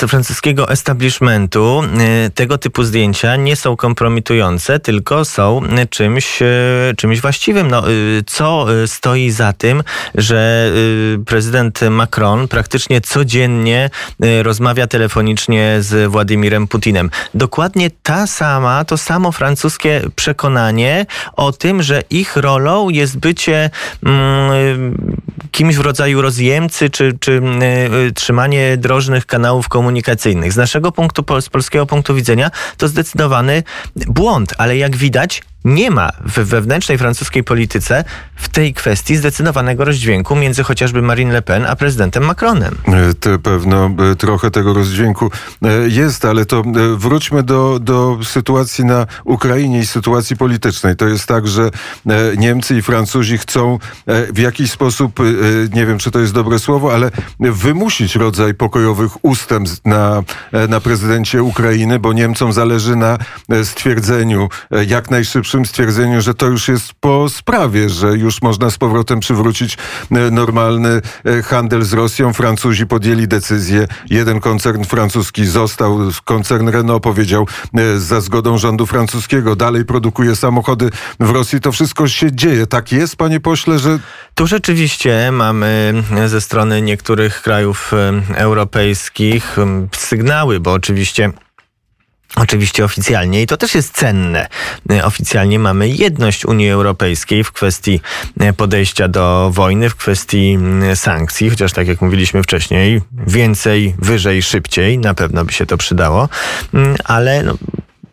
francuskiego 0.09 0.69
establishmentu 0.69 1.83
y, 2.27 2.31
tego 2.31 2.59
typu 2.59 2.85
zdjęcia 2.85 3.37
nie 3.37 3.57
są 3.57 3.77
kompromitujące, 3.77 4.81
tylko 4.81 5.25
są 5.25 5.63
czymś, 5.91 6.43
y, 6.43 6.95
czymś 6.97 7.21
właściwym. 7.21 7.71
No, 7.71 7.91
y, 7.91 8.23
co 8.27 8.67
stoi 8.87 9.31
za 9.31 9.53
tym, 9.53 9.83
że 10.15 10.73
prezydent 11.27 11.81
Macron 11.91 12.49
praktycznie 12.49 13.01
codziennie 13.01 13.91
rozmawia 14.43 14.87
telefonicznie 14.87 15.77
z 15.81 16.11
Władimirem 16.11 16.67
Putinem. 16.67 17.11
Dokładnie 17.35 17.91
ta 18.03 18.27
sama, 18.27 18.85
to 18.85 18.99
samo 18.99 19.33
francuskie 19.33 20.03
przekonanie 20.17 21.07
o 21.37 21.53
tym, 21.53 21.83
że 21.83 22.03
ich 22.11 22.37
rolą 22.37 22.89
jest 22.89 23.19
bycie 23.19 23.71
mm, 24.03 25.30
kimś 25.51 25.77
w 25.77 25.81
rodzaju 25.81 26.23
rozjemcy, 26.23 26.91
czy, 26.91 27.19
czy 27.21 27.43
trzymanie 28.15 28.77
drożnych 28.77 29.27
kanałów 29.27 29.69
komunikacyjnych. 29.69 30.53
Z 30.53 30.57
naszego 30.57 30.93
punktu, 30.93 31.41
z 31.41 31.49
polskiego 31.49 31.87
punktu 31.87 32.15
widzenia, 32.15 32.51
to 32.77 32.89
zdecydowany 32.89 33.63
błąd, 33.97 34.55
ale 34.59 34.77
jak 34.77 34.97
widać, 34.97 35.43
nie 35.65 35.91
ma 35.91 36.11
w 36.25 36.41
wewnętrznej 36.41 36.99
francuskiej 36.99 37.45
polityce 37.45 38.05
w 38.37 38.49
tej 38.49 38.75
kwestii 38.75 39.17
zdecydowanego 39.17 39.85
rozdźwięku 39.85 40.37
między 40.37 40.63
chociażby 40.63 41.03
Marine 41.03 41.33
Le 41.33 41.43
Pen 41.43 41.67
a 41.67 41.77
prezydentem 41.77 42.25
Macronem. 42.25 42.75
E, 43.27 43.39
pewno 43.39 43.91
e, 44.13 44.17
trochę 44.17 44.51
tego 44.51 44.75
rozdźwięku 44.75 45.31
e, 45.63 45.89
jest, 45.89 46.25
ale 46.25 46.45
to 46.45 46.63
wróćmy 46.97 47.43
do, 47.43 47.79
do 47.79 48.19
sytuacji 48.25 48.85
na 48.85 49.07
Ukrainie 49.25 49.79
i 49.79 49.87
sytuacji 49.87 50.37
politycznej. 50.37 50.97
To 50.97 51.09
jest 51.09 51.27
tak, 51.27 51.49
że 51.49 51.71
Niemcy 52.37 52.77
i 52.77 52.83
Francuzi 52.83 53.39
chcą 53.39 53.79
w 54.33 54.39
jakiś 54.39 54.71
sposób, 54.71 55.19
nie 55.75 55.87
wiem 55.87 55.99
czy 55.99 56.11
to 56.11 56.21
jest 56.21 56.33
dobre 56.33 56.59
słowo, 56.59 56.95
ale 56.95 57.11
wymusić 57.41 58.17
rodzaj 58.17 58.55
pokojowych 58.55 59.25
ustępstw 59.25 59.85
na, 59.85 60.23
na 60.69 60.81
prezydencie 60.81 61.43
Ukrainy, 61.43 61.99
bo 61.99 62.13
Niemcom 62.13 62.53
zależy 62.53 62.97
na 62.97 63.19
stwierdzeniu 63.65 64.49
jak 64.87 65.11
najszybciej 65.11 65.50
pierwszym 65.51 65.67
stwierdzeniu, 65.67 66.21
że 66.21 66.35
to 66.35 66.47
już 66.47 66.69
jest 66.69 66.93
po 67.01 67.29
sprawie, 67.29 67.89
że 67.89 68.17
już 68.17 68.43
można 68.43 68.71
z 68.71 68.79
powrotem 68.79 69.21
przywrócić 69.21 69.79
e, 70.11 70.31
normalny 70.31 71.01
e, 71.25 71.43
handel 71.43 71.83
z 71.83 71.93
Rosją. 71.93 72.33
Francuzi 72.33 72.87
podjęli 72.87 73.29
decyzję. 73.29 73.87
Jeden 74.11 74.41
koncern 74.41 74.85
francuski 74.85 75.47
został, 75.47 75.99
koncern 76.25 76.69
Renault 76.69 77.03
powiedział 77.03 77.47
e, 77.75 77.99
za 77.99 78.21
zgodą 78.21 78.59
rządu 78.59 78.87
francuskiego. 78.87 79.57
Dalej 79.57 79.85
produkuje 79.85 80.37
samochody 80.37 80.91
w 81.21 81.31
Rosji. 81.31 81.61
To 81.61 81.73
wszystko 81.73 82.09
się 82.09 82.33
dzieje. 82.33 82.67
Tak 82.67 82.93
jest, 82.93 83.17
panie 83.17 83.41
pośle, 83.41 83.79
że... 83.79 83.99
Tu 84.35 84.47
rzeczywiście 84.47 85.31
mamy 85.33 85.95
ze 86.27 86.41
strony 86.41 86.83
niektórych 86.83 87.43
krajów 87.43 87.93
europejskich 88.35 89.57
sygnały, 89.97 90.61
bo 90.61 90.73
oczywiście 90.73 91.33
Oczywiście 92.37 92.85
oficjalnie 92.85 93.43
i 93.43 93.47
to 93.47 93.57
też 93.57 93.75
jest 93.75 93.95
cenne. 93.95 94.49
Oficjalnie 95.03 95.59
mamy 95.59 95.89
jedność 95.89 96.47
Unii 96.47 96.71
Europejskiej 96.71 97.45
w 97.45 97.53
kwestii 97.53 98.01
podejścia 98.57 99.09
do 99.09 99.51
wojny, 99.53 99.91
w 99.91 99.97
kwestii 99.97 100.59
sankcji, 100.95 101.51
chociaż 101.51 101.73
tak 101.73 101.89
jak 101.89 102.01
mówiliśmy 102.01 102.43
wcześniej, 102.43 103.01
więcej, 103.27 103.95
wyżej, 103.99 104.43
szybciej, 104.43 104.99
na 104.99 105.15
pewno 105.15 105.45
by 105.45 105.53
się 105.53 105.67
to 105.67 105.77
przydało, 105.77 106.29
ale 107.05 107.43
no, 107.43 107.55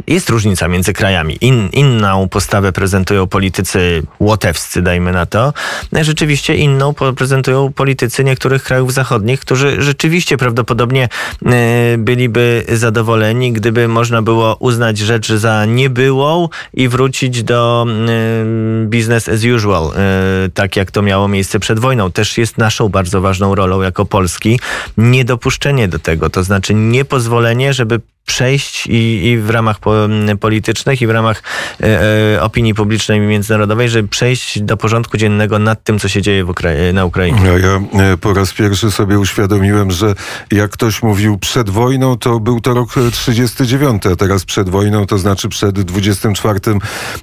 jest 0.08 0.30
różnica 0.30 0.67
między 0.67 0.93
krajami. 0.93 1.38
In, 1.41 1.70
inną 1.72 2.30
postawę 2.30 2.72
prezentują 2.72 3.28
politycy 3.28 4.04
łotewscy, 4.20 4.82
dajmy 4.82 5.12
na 5.12 5.26
to. 5.26 5.54
Rzeczywiście 6.02 6.56
inną 6.56 6.93
prezentują 6.93 7.74
politycy 7.74 8.24
niektórych 8.24 8.63
krajów 8.63 8.93
zachodnich, 8.93 9.39
którzy 9.39 9.82
rzeczywiście 9.82 10.38
prawdopodobnie 10.38 11.10
e, 11.46 11.98
byliby 11.98 12.65
zadowoleni, 12.70 13.54
gdyby 13.54 13.88
można 13.88 14.22
było 14.22 14.56
uznać 14.60 14.98
rzecz 14.98 15.32
za 15.32 15.65
niebyłą 15.65 16.50
i 16.74 16.88
wrócić 16.88 17.43
do 17.43 17.86
e, 17.89 18.86
business 18.86 19.30
as 19.30 19.43
usual, 19.56 19.91
e, 19.96 20.50
tak 20.54 20.76
jak 20.76 20.91
to 20.91 21.02
miało 21.02 21.28
miejsce 21.28 21.60
przed 21.60 21.80
wojną. 21.80 22.12
Też 22.12 22.38
jest 22.38 22.58
naszą 22.58 22.89
bardzo 22.89 23.22
ważną 23.22 23.56
rolą 23.56 23.82
jako 23.82 24.06
Polski 24.06 24.60
niedopuszczenie 24.98 25.88
do 25.88 26.00
tego, 26.00 26.30
to 26.30 26.43
znaczy 26.43 26.74
niepozwolenie, 26.74 27.74
żeby 27.74 28.00
przejść 28.27 28.87
i, 28.87 29.27
i 29.27 29.37
w 29.37 29.49
ramach 29.49 29.79
po, 29.79 29.93
politycznych 30.39 31.01
i 31.01 31.07
w 31.07 31.09
ramach 31.09 31.43
e, 31.81 32.35
e, 32.35 32.41
opinii 32.41 32.73
publicznej 32.73 33.19
międzynarodowej, 33.19 33.89
żeby 33.89 34.07
przejść 34.07 34.61
do 34.61 34.77
porządku 34.77 35.17
dziennego 35.17 35.59
nad 35.59 35.83
tym, 35.83 35.99
co 35.99 36.07
się 36.07 36.21
dzieje 36.21 36.45
Ukra 36.45 36.71
na 36.93 37.05
Ukrainie. 37.05 37.39
No, 37.43 37.57
ja 37.57 37.81
e, 38.11 38.17
po 38.17 38.33
raz 38.33 38.53
pierwszy 38.53 38.91
sobie 38.91 39.19
uświadomiłem, 39.19 39.91
że 39.91 40.15
jak 40.51 40.71
ktoś 40.71 41.03
mówił 41.03 41.37
przed 41.37 41.69
wojną, 41.69 42.17
to 42.17 42.39
był 42.39 42.61
to 42.61 42.73
rok 42.73 42.89
39, 43.11 44.05
a 44.05 44.15
teraz 44.15 44.45
przed 44.45 44.69
wojną 44.69 45.05
to 45.05 45.17
znaczy 45.17 45.49
przed 45.49 45.81
24 45.81 46.59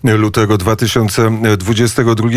lutego 0.05 0.59
2022, 0.59 2.29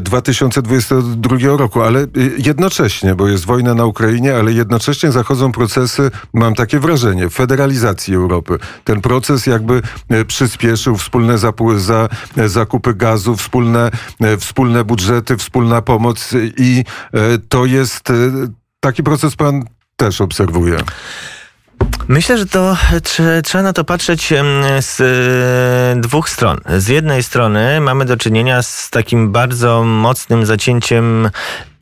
2022 0.00 1.56
roku, 1.56 1.82
ale 1.82 2.06
jednocześnie, 2.38 3.14
bo 3.14 3.28
jest 3.28 3.46
wojna 3.46 3.74
na 3.74 3.84
Ukrainie, 3.84 4.36
ale 4.36 4.52
jednocześnie 4.52 5.12
zachodzą 5.12 5.52
procesy, 5.52 6.10
mam 6.34 6.54
takie 6.54 6.78
wrażenie, 6.78 7.30
federalizacji 7.30 7.71
Europy. 8.14 8.58
Ten 8.84 9.00
proces 9.00 9.46
jakby 9.46 9.82
e, 10.08 10.24
przyspieszył 10.24 10.96
wspólne 10.96 11.38
za, 11.76 12.08
e, 12.36 12.48
zakupy 12.48 12.94
gazu, 12.94 13.36
wspólne, 13.36 13.90
e, 14.20 14.36
wspólne 14.36 14.84
budżety, 14.84 15.36
wspólna 15.36 15.82
pomoc 15.82 16.30
i 16.56 16.84
to 17.48 17.64
jest 17.64 18.12
taki 18.80 19.02
proces 19.02 19.36
pan 19.36 19.64
też 19.96 20.20
obserwuje. 20.20 20.78
Myślę, 22.08 22.38
że 22.38 22.46
to 22.46 22.76
trzeba 23.44 23.62
na 23.62 23.72
to 23.72 23.84
patrzeć 23.84 24.32
z 24.80 25.00
dwóch 26.00 26.28
stron. 26.28 26.58
Z 26.78 26.88
jednej 26.88 27.22
strony 27.22 27.80
mamy 27.80 28.04
do 28.04 28.16
czynienia 28.16 28.62
z 28.62 28.90
takim 28.90 29.32
bardzo 29.32 29.84
mocnym 29.84 30.46
zacięciem 30.46 31.30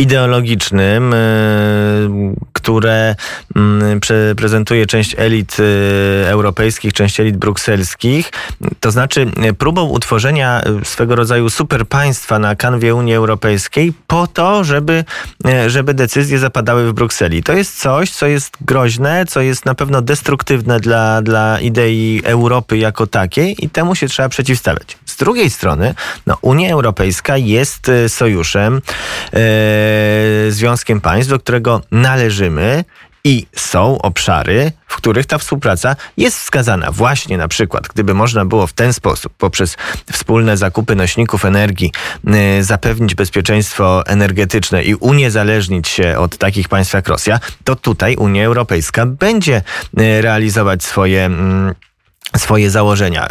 ideologicznym, 0.01 1.15
y, 1.15 1.17
które 2.53 3.15
mm, 3.57 4.01
prezentuje 4.37 4.87
część 4.87 5.15
elit 5.19 5.57
y, 5.61 5.65
europejskich, 6.27 6.93
część 6.93 7.21
elit 7.21 7.37
brukselskich. 7.37 8.31
To 8.81 8.91
znaczy 8.91 9.27
y, 9.51 9.55
próbą 9.55 9.85
utworzenia 9.85 10.63
swego 10.85 11.17
rodzaju 11.17 11.51
superpaństwa 11.51 12.39
na 12.39 12.57
kanwie 12.57 12.95
Unii 12.95 13.15
Europejskiej 13.15 13.93
po 14.07 14.27
to, 14.27 14.65
żeby, 14.65 15.05
żeby 15.67 15.95
decyzje 15.95 16.39
zapadały 16.39 16.89
w 16.89 16.93
Brukseli. 16.93 17.43
To 17.43 17.53
jest 17.53 17.81
coś, 17.81 18.11
co 18.11 18.27
jest 18.27 18.57
groźne, 18.61 19.25
co 19.29 19.41
jest 19.41 19.67
na 19.67 19.75
pewno 19.75 20.03
destruktywne 20.03 20.81
dla, 20.81 21.23
dla 21.23 21.61
idei 21.61 22.23
Europy 22.25 22.79
jako 22.79 23.07
takiej 23.07 23.65
i 23.65 23.71
temu 23.71 23.95
się 23.95 24.09
trzeba 24.09 24.29
przeciwstawiać. 24.29 24.99
Drugiej 25.21 25.51
strony, 25.51 25.95
no, 26.27 26.39
Unia 26.43 26.71
Europejska 26.71 27.37
jest 27.37 27.91
sojuszem, 28.09 28.81
E, 29.35 30.51
związkiem 30.51 31.01
państw, 31.01 31.31
do 31.31 31.39
którego 31.39 31.83
należymy 31.91 32.85
i 33.25 33.47
są 33.57 33.99
obszary, 34.03 34.73
w 34.87 34.97
których 34.97 35.27
ta 35.27 35.39
współpraca 35.39 35.97
jest 36.17 36.39
wskazana. 36.39 36.93
Właśnie 36.93 37.39
na 37.39 37.49
przykład, 37.49 37.89
gdyby 37.89 38.15
można 38.15 38.45
było 38.45 38.67
w 38.67 38.73
ten 38.73 38.93
sposób, 38.93 39.33
poprzez 39.39 39.77
wspólne 40.13 40.57
zakupy 40.57 40.95
nośników 40.95 41.45
energii, 41.45 41.93
y, 42.59 42.65
zapewnić 42.65 43.15
bezpieczeństwo 43.15 44.07
energetyczne 44.07 44.83
i 44.83 44.95
uniezależnić 44.95 45.89
się 45.89 46.19
od 46.19 46.37
takich 46.37 46.69
państw 46.69 46.95
jak 46.95 47.09
Rosja, 47.09 47.41
to 47.65 47.77
tutaj 47.77 48.17
Unia 48.17 48.45
Europejska 48.45 49.07
będzie 49.07 49.63
y, 50.01 50.23
realizować 50.23 50.85
swoje. 50.85 51.27
Y, 51.27 51.90
swoje 52.37 52.71
założenia. 52.71 53.29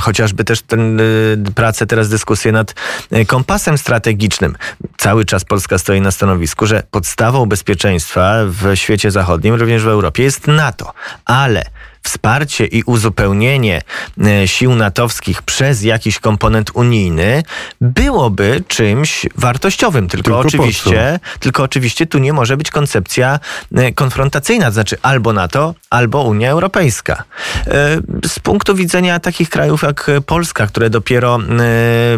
Chociażby 0.00 0.44
też 0.44 0.62
ten, 0.62 1.00
y, 1.00 1.36
pracę, 1.54 1.86
teraz 1.86 2.08
dyskusję 2.08 2.52
nad 2.52 2.74
y, 3.12 3.26
kompasem 3.26 3.78
strategicznym. 3.78 4.56
Cały 4.96 5.24
czas 5.24 5.44
Polska 5.44 5.78
stoi 5.78 6.00
na 6.00 6.10
stanowisku, 6.10 6.66
że 6.66 6.82
podstawą 6.90 7.46
bezpieczeństwa 7.46 8.34
w 8.44 8.76
świecie 8.76 9.10
zachodnim, 9.10 9.54
również 9.54 9.84
w 9.84 9.88
Europie, 9.88 10.22
jest 10.22 10.46
NATO. 10.46 10.92
Ale 11.24 11.64
wsparcie 12.06 12.66
i 12.66 12.82
uzupełnienie 12.82 13.82
e, 14.24 14.48
sił 14.48 14.74
natowskich 14.74 15.42
przez 15.42 15.82
jakiś 15.82 16.18
komponent 16.18 16.70
unijny 16.74 17.42
byłoby 17.80 18.64
czymś 18.68 19.26
wartościowym. 19.36 20.08
Tylko, 20.08 20.22
tylko 20.22 20.38
oczywiście, 20.38 21.20
tylko 21.40 21.62
oczywiście 21.62 22.06
tu 22.06 22.18
nie 22.18 22.32
może 22.32 22.56
być 22.56 22.70
koncepcja 22.70 23.40
e, 23.74 23.92
konfrontacyjna, 23.92 24.66
to 24.66 24.72
znaczy 24.72 24.96
albo 25.02 25.32
NATO, 25.32 25.74
albo 25.90 26.22
Unia 26.22 26.50
Europejska. 26.50 27.24
E, 27.66 28.00
z 28.26 28.38
punktu 28.38 28.74
widzenia 28.74 29.20
takich 29.20 29.50
krajów 29.50 29.82
jak 29.82 30.10
Polska, 30.26 30.66
które 30.66 30.90
dopiero 30.90 31.38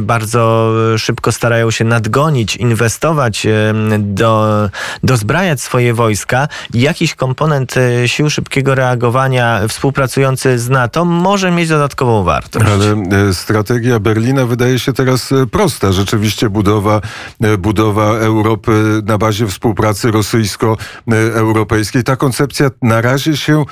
bardzo 0.01 0.72
szybko 0.98 1.33
starają 1.33 1.70
się 1.70 1.85
nadgonić, 1.85 2.57
inwestować, 2.57 3.46
do, 3.98 4.70
dozbrajać 5.03 5.61
swoje 5.61 5.94
wojska, 5.94 6.48
jakiś 6.74 7.14
komponent 7.14 7.74
sił 8.07 8.31
szybkiego 8.31 8.74
reagowania 8.74 9.61
w 9.68 9.77
współpracujący 9.78 10.58
z 10.58 10.68
NATO 10.68 11.04
może 11.04 11.50
mieć 11.50 11.68
dodatkową 11.68 12.24
wartość. 12.24 12.66
Ale 12.66 12.92
e, 13.28 13.34
strategia 13.34 14.00
Berlina 14.00 14.46
wydaje 14.46 14.78
się 14.78 14.92
teraz 14.92 15.32
e, 15.32 15.46
prosta. 15.46 15.92
Rzeczywiście 15.92 16.50
budowa, 16.50 17.00
e, 17.42 17.58
budowa 17.58 18.04
Europy 18.04 19.02
na 19.04 19.18
bazie 19.18 19.46
współpracy 19.46 20.10
rosyjsko-europejskiej. 20.10 22.04
Ta 22.04 22.16
koncepcja 22.16 22.70
na 22.82 23.00
razie 23.00 23.36
się 23.36 23.64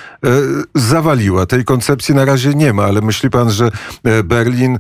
zawaliła. 0.75 1.47
Tej 1.47 1.65
koncepcji 1.65 2.15
na 2.15 2.25
razie 2.25 2.55
nie 2.55 2.73
ma, 2.73 2.85
ale 2.85 3.01
myśli 3.01 3.31
pan, 3.31 3.51
że 3.51 3.71
Berlin 4.25 4.79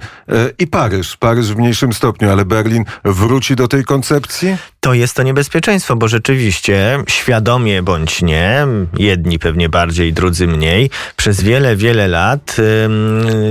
i 0.58 0.66
Paryż, 0.66 1.16
Paryż 1.16 1.52
w 1.52 1.56
mniejszym 1.56 1.92
stopniu, 1.92 2.30
ale 2.30 2.44
Berlin 2.44 2.84
wróci 3.04 3.56
do 3.56 3.68
tej 3.68 3.84
koncepcji? 3.84 4.56
To 4.87 4.94
jest 4.94 5.14
to 5.14 5.22
niebezpieczeństwo, 5.22 5.96
bo 5.96 6.09
rzeczywiście 6.09 6.99
świadomie 7.09 7.83
bądź 7.83 8.22
nie, 8.22 8.66
jedni 8.99 9.38
pewnie 9.38 9.68
bardziej, 9.68 10.12
drudzy 10.12 10.46
mniej, 10.46 10.90
przez 11.16 11.42
wiele, 11.42 11.77
wiele 11.77 12.09
lat 12.09 12.57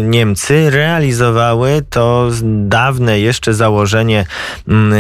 Niemcy 0.04 0.70
realizowały 0.70 1.82
to 1.90 2.30
dawne 2.44 3.20
jeszcze 3.20 3.54
założenie 3.54 4.26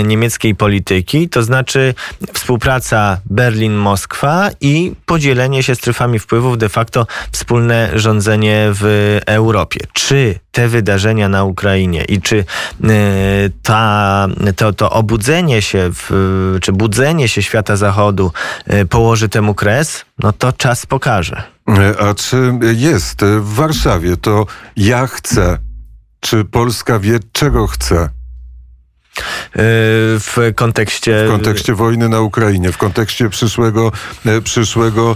niemieckiej 0.03 0.55
polityki, 0.55 1.29
to 1.29 1.43
znaczy 1.43 1.93
współpraca 2.33 3.17
Berlin-Moskwa 3.25 4.49
i 4.61 4.93
podzielenie 5.05 5.63
się 5.63 5.75
strefami 5.75 6.19
wpływów, 6.19 6.57
de 6.57 6.69
facto 6.69 7.07
wspólne 7.31 7.89
rządzenie 7.93 8.67
w 8.73 9.17
Europie. 9.25 9.79
Czy 9.93 10.39
te 10.55 10.67
wydarzenia 10.67 11.29
na 11.29 11.43
Ukrainie 11.43 12.03
i 12.03 12.21
czy 12.21 12.35
y, 12.35 12.45
ta, 13.63 14.27
to, 14.55 14.73
to 14.73 14.89
obudzenie 14.89 15.61
się, 15.61 15.89
w, 15.93 16.57
czy 16.61 16.71
budzenie 16.71 17.27
się 17.27 17.43
świata 17.43 17.75
zachodu 17.75 18.31
y, 18.73 18.85
położy 18.85 19.29
temu 19.29 19.53
kres, 19.53 20.05
no 20.19 20.33
to 20.33 20.53
czas 20.53 20.85
pokaże. 20.85 21.43
A 21.99 22.13
czy 22.13 22.53
jest 22.75 23.21
w 23.23 23.53
Warszawie 23.53 24.17
to 24.17 24.45
ja 24.77 25.07
chcę? 25.07 25.57
Czy 26.19 26.45
Polska 26.45 26.99
wie, 26.99 27.19
czego 27.31 27.67
chce? 27.67 28.09
W 30.19 30.51
kontekście... 30.55 31.25
W 31.27 31.31
kontekście 31.31 31.73
wojny 31.73 32.09
na 32.09 32.21
Ukrainie, 32.21 32.71
w 32.71 32.77
kontekście 32.77 33.29
przyszłego, 33.29 33.91
przyszłego 34.43 35.15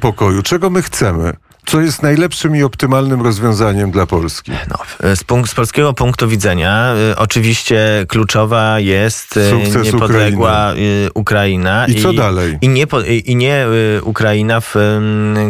pokoju. 0.00 0.42
Czego 0.42 0.70
my 0.70 0.82
chcemy? 0.82 1.32
Co 1.68 1.80
jest 1.80 2.02
najlepszym 2.02 2.56
i 2.56 2.62
optymalnym 2.62 3.22
rozwiązaniem 3.22 3.90
dla 3.90 4.06
Polski? 4.06 4.52
No, 4.68 5.14
z, 5.14 5.24
punkt, 5.24 5.50
z 5.50 5.54
polskiego 5.54 5.92
punktu 5.92 6.28
widzenia 6.28 6.94
y, 7.12 7.16
oczywiście 7.16 8.04
kluczowa 8.08 8.80
jest 8.80 9.36
y, 9.36 9.50
Sukces 9.50 9.84
niepodległa 9.84 10.70
Ukrainy. 10.70 11.08
Ukraina. 11.14 11.86
I, 11.86 11.92
I 11.92 12.02
co 12.02 12.12
dalej? 12.12 12.58
I 12.60 12.68
nie, 12.68 12.86
i 13.24 13.36
nie 13.36 13.66
y, 13.66 14.02
Ukraina, 14.04 14.60
w, 14.60 14.74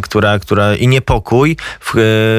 która, 0.02 0.38
która, 0.38 0.74
i 0.74 0.88
nie 0.88 1.00
pokój, 1.00 1.56
w, 1.80 1.92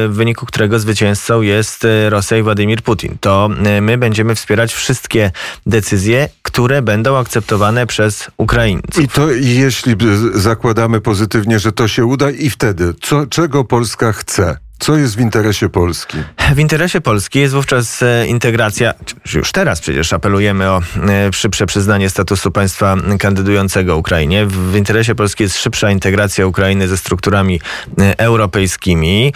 w 0.09 0.15
wyniku 0.15 0.45
którego 0.45 0.79
zwycięzcą 0.79 1.41
jest 1.41 1.87
Rosja 2.09 2.37
i 2.37 2.41
Władimir 2.41 2.81
Putin. 2.81 3.17
To 3.21 3.49
my 3.81 3.97
będziemy 3.97 4.35
wspierać 4.35 4.73
wszystkie 4.73 5.31
decyzje, 5.65 6.29
które 6.59 6.81
będą 6.81 7.17
akceptowane 7.17 7.87
przez 7.87 8.31
Ukraińców. 8.37 9.03
I 9.03 9.07
to 9.07 9.31
jeśli 9.31 9.95
zakładamy 10.33 11.01
pozytywnie, 11.01 11.59
że 11.59 11.71
to 11.71 11.87
się 11.87 12.05
uda 12.05 12.31
i 12.31 12.49
wtedy, 12.49 12.93
co, 13.01 13.27
czego 13.27 13.63
Polska 13.63 14.11
chce? 14.11 14.57
Co 14.79 14.97
jest 14.97 15.15
w 15.17 15.19
interesie 15.19 15.69
Polski? 15.69 16.17
W 16.55 16.59
interesie 16.59 17.01
Polski 17.01 17.39
jest 17.39 17.53
wówczas 17.53 18.03
e, 18.03 18.27
integracja, 18.27 18.93
już 19.35 19.51
teraz 19.51 19.81
przecież 19.81 20.13
apelujemy 20.13 20.69
o 20.69 20.77
e, 20.79 21.33
szybsze 21.33 21.65
przyznanie 21.65 22.09
statusu 22.09 22.51
państwa 22.51 22.95
kandydującego 23.19 23.97
Ukrainie. 23.97 24.45
W 24.45 24.75
interesie 24.75 25.15
Polski 25.15 25.43
jest 25.43 25.57
szybsza 25.57 25.91
integracja 25.91 26.47
Ukrainy 26.47 26.87
ze 26.87 26.97
strukturami 26.97 27.61
e, 27.99 28.19
europejskimi. 28.19 29.33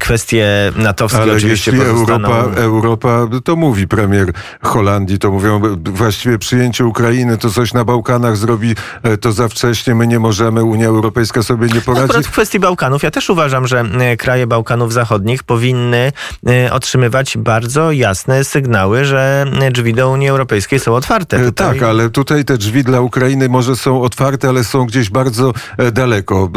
Kwestie 0.00 0.72
natowskie 0.76 1.22
Ale 1.22 1.32
oczywiście 1.32 1.70
jeśli 1.70 1.86
pozostaną... 1.86 2.28
Europa, 2.28 2.60
Europa, 2.60 3.28
to 3.44 3.56
mówi 3.56 3.88
premier 3.88 4.32
Holandii, 4.62 5.18
to 5.18 5.30
mówią 5.30 5.60
właściwie 5.84 6.38
przyjęcie 6.38 6.84
Ukrainy, 6.84 7.38
to 7.38 7.50
coś 7.50 7.74
na 7.74 7.84
Bałkanach 7.84 8.36
zrobi, 8.36 8.74
to 9.20 9.32
za 9.32 9.48
wcześnie, 9.48 9.94
my 9.94 10.06
nie 10.06 10.18
możemy, 10.18 10.64
Unia 10.64 10.86
Europejska 10.86 11.42
sobie 11.42 11.66
nie 11.66 11.80
poradzi. 11.80 12.04
Akurat 12.04 12.26
w 12.26 12.30
kwestii 12.30 12.60
Bałkanów, 12.60 13.02
ja 13.02 13.10
też 13.10 13.30
uważam, 13.30 13.66
że 13.66 13.84
kraje 14.18 14.46
Bałkanów 14.46 14.81
Zachodnich 14.90 15.42
powinny 15.42 16.12
e, 16.46 16.72
otrzymywać 16.72 17.38
bardzo 17.38 17.92
jasne 17.92 18.44
sygnały, 18.44 19.04
że 19.04 19.44
e, 19.60 19.70
drzwi 19.70 19.94
do 19.94 20.10
Unii 20.10 20.28
Europejskiej 20.28 20.80
są 20.80 20.94
otwarte. 20.94 21.36
E, 21.36 21.44
Tutaj- 21.44 21.78
Tak, 21.78 21.82
ale 21.82 22.10
tutaj 22.10 22.44
te 22.44 22.58
drzwi 22.58 22.84
dla 22.84 23.00
Ukrainy 23.00 23.48
może 23.48 23.76
są 23.76 24.02
otwarte, 24.02 24.48
ale 24.48 24.64
są 24.64 24.84
gdzieś 24.86 25.10
bardzo 25.10 25.52
e, 25.78 25.92
daleko. 25.92 26.50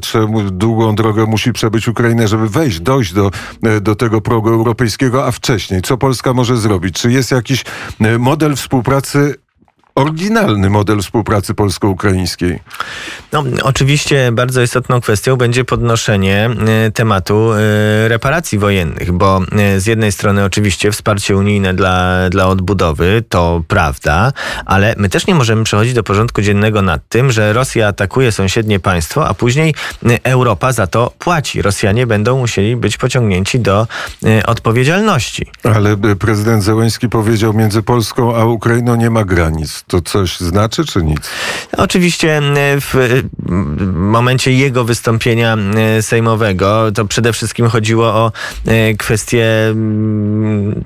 Trzeba, 0.00 0.26
długą 0.50 0.94
drogę 0.94 1.26
musi 1.26 1.52
przebyć 1.52 1.88
Ukraina, 1.88 2.26
żeby 2.26 2.48
wejść, 2.48 2.80
dojść 2.80 3.12
do, 3.12 3.30
e, 3.62 3.80
do 3.80 3.94
tego 3.94 4.20
progu 4.20 4.48
europejskiego, 4.48 5.26
a 5.26 5.30
wcześniej. 5.30 5.82
Co 5.82 5.96
Polska 5.96 6.34
może 6.34 6.56
zrobić? 6.56 6.94
Czy 6.94 7.12
jest 7.12 7.30
jakiś 7.30 7.64
e, 8.00 8.18
model 8.18 8.56
współpracy, 8.56 9.34
oryginalny 9.94 10.70
model 10.70 11.00
współpracy 11.00 11.54
polsko-ukraińskiej? 11.54 12.60
No, 13.32 13.44
oczywiście 13.62 14.32
bardzo 14.32 14.62
istotną 14.62 15.00
kwestią 15.00 15.36
będzie 15.36 15.64
podnoszenie 15.64 16.50
e, 16.86 16.90
tematu 16.90 17.52
e, 17.52 18.08
reparacji 18.08 18.58
wojennych, 18.58 19.12
bo 19.12 19.40
e, 19.52 19.80
z 19.80 19.86
jednej 19.86 20.12
strony 20.12 20.44
oczywiście 20.44 20.92
wsparcie 20.92 21.36
unijne 21.36 21.74
dla, 21.74 22.30
dla 22.30 22.46
odbudowy 22.46 23.24
to 23.28 23.62
prawda, 23.68 24.32
ale 24.64 24.94
my 24.98 25.08
też 25.08 25.26
nie 25.26 25.34
możemy 25.34 25.64
przechodzić 25.64 25.94
do 25.94 26.02
porządku 26.02 26.42
dziennego 26.42 26.82
nad 26.82 27.08
tym, 27.08 27.32
że 27.32 27.52
Rosja 27.52 27.88
atakuje 27.88 28.32
sąsiednie 28.32 28.80
państwo, 28.80 29.28
a 29.28 29.34
później 29.34 29.74
Europa 30.22 30.72
za 30.72 30.86
to 30.86 31.12
płaci. 31.18 31.62
Rosjanie 31.62 32.06
będą 32.06 32.38
musieli 32.38 32.76
być 32.76 32.96
pociągnięci 32.96 33.60
do 33.60 33.86
odpowiedzialności. 34.46 35.46
Ale 35.64 35.96
prezydent 35.96 36.64
Zełęński 36.64 37.08
powiedział, 37.08 37.54
między 37.54 37.82
Polską 37.82 38.36
a 38.36 38.44
Ukrainą 38.44 38.96
nie 38.96 39.10
ma 39.10 39.24
granic. 39.24 39.79
To 39.86 40.00
coś 40.00 40.40
znaczy, 40.40 40.84
czy 40.84 41.02
nic? 41.02 41.30
Oczywiście 41.76 42.38
e, 42.38 42.80
w 42.80 42.94
e, 42.94 43.22
momencie 43.92 44.52
jego 44.52 44.84
wystąpienia 44.84 45.56
e, 45.56 46.02
sejmowego 46.02 46.92
to 46.92 47.04
przede 47.04 47.32
wszystkim 47.32 47.68
chodziło 47.68 48.06
o 48.06 48.32
kwestię 48.98 49.46
mm, 49.70 50.84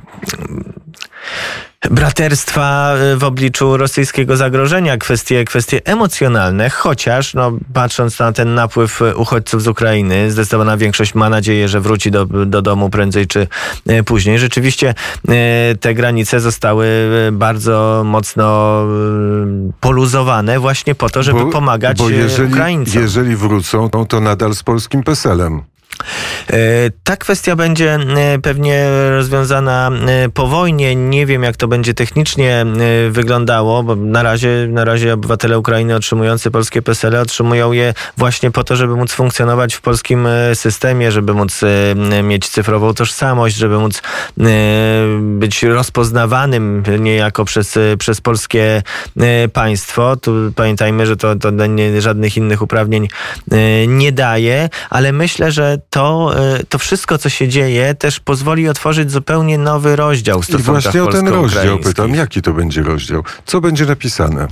braterstwa 1.90 2.94
e, 2.94 3.16
w 3.16 3.24
obliczu 3.24 3.76
rosyjskiego 3.76 4.36
zagrożenia, 4.36 4.96
kwestie, 4.96 5.44
kwestie 5.44 5.80
emocjonalne, 5.84 6.70
chociaż 6.70 7.34
no, 7.34 7.52
patrząc 7.72 8.18
na 8.18 8.32
ten 8.32 8.54
napływ 8.54 9.02
e, 9.02 9.16
uchodźców 9.16 9.62
z 9.62 9.68
Ukrainy, 9.68 10.30
zdecydowana 10.30 10.76
większość 10.76 11.14
ma 11.14 11.28
nadzieję, 11.28 11.68
że 11.68 11.80
wróci 11.80 12.10
do, 12.10 12.26
do 12.26 12.62
domu 12.62 12.90
prędzej 12.90 13.26
czy 13.26 13.46
e, 13.86 14.02
później. 14.02 14.38
Rzeczywiście 14.38 14.94
te 15.80 15.94
granice 15.94 16.40
zostały 16.40 16.86
bardzo 17.32 18.02
mocno 18.06 18.82
poluzowane 19.80 20.58
właśnie 20.58 20.94
po 20.94 21.10
to, 21.10 21.22
żeby 21.22 21.50
pomagać 21.50 21.98
bo 21.98 22.10
jeżeli, 22.10 22.52
Ukraińcom. 22.52 23.02
jeżeli 23.02 23.36
wrócą, 23.36 23.90
to 24.08 24.20
nadal 24.20 24.54
z 24.54 24.62
polskim 24.62 25.02
PESEL-em. 25.02 25.73
E, 26.50 26.56
Ta 27.04 27.16
kwestia 27.16 27.56
będzie 27.56 27.94
e, 27.94 28.38
pewnie 28.38 28.86
rozwiązana 29.10 29.90
e, 30.06 30.28
po 30.28 30.46
wojnie. 30.46 30.96
Nie 30.96 31.26
wiem, 31.26 31.42
jak 31.42 31.56
to 31.56 31.68
będzie 31.68 31.94
technicznie 31.94 32.66
wyglądało, 33.10 33.82
bo 33.82 33.96
na 33.96 34.22
razie, 34.22 34.48
na 34.68 34.84
razie 34.84 35.14
obywatele 35.14 35.58
Ukrainy 35.58 35.94
otrzymujący 35.94 36.50
polskie 36.50 36.82
PESEL 36.82 37.16
otrzymują 37.16 37.72
je 37.72 37.94
właśnie 38.16 38.50
po 38.50 38.64
to, 38.64 38.76
żeby 38.76 38.96
móc 38.96 39.12
funkcjonować 39.12 39.74
w 39.74 39.80
polskim 39.80 40.28
systemie, 40.54 41.12
żeby 41.12 41.34
móc 41.34 41.60
mieć 42.22 42.48
cyfrową 42.48 42.94
tożsamość, 42.94 43.56
żeby 43.56 43.78
móc 43.78 44.02
być 45.20 45.62
rozpoznawanym 45.62 46.82
niejako 46.98 47.44
przez, 47.44 47.78
przez 47.98 48.20
polskie 48.20 48.82
państwo. 49.52 50.16
Tu 50.16 50.52
pamiętajmy, 50.56 51.06
że 51.06 51.16
to, 51.16 51.36
to 51.36 51.50
żadnych 51.98 52.36
innych 52.36 52.62
uprawnień 52.62 53.08
nie 53.88 54.12
daje, 54.12 54.68
ale 54.90 55.12
myślę, 55.12 55.52
że 55.52 55.78
to, 55.90 56.34
e, 56.36 56.64
to 56.68 56.78
wszystko, 56.78 57.18
co 57.18 57.28
się 57.28 57.48
dzieje, 57.48 57.94
też 57.94 58.20
pozwoli 58.20 58.68
otworzyć 58.68 59.10
zupełnie 59.10 59.58
nowy 59.58 59.96
rozdział 59.96 60.42
w 60.42 60.48
I 60.48 60.52
stosunkach 60.52 60.82
właśnie 60.82 61.02
o 61.02 61.06
ten 61.06 61.28
rozdział 61.28 61.78
pytam, 61.78 62.14
jaki 62.14 62.42
to 62.42 62.52
będzie 62.52 62.82
rozdział? 62.82 63.24
Co 63.46 63.60
będzie 63.60 63.86
napisane 63.86 64.48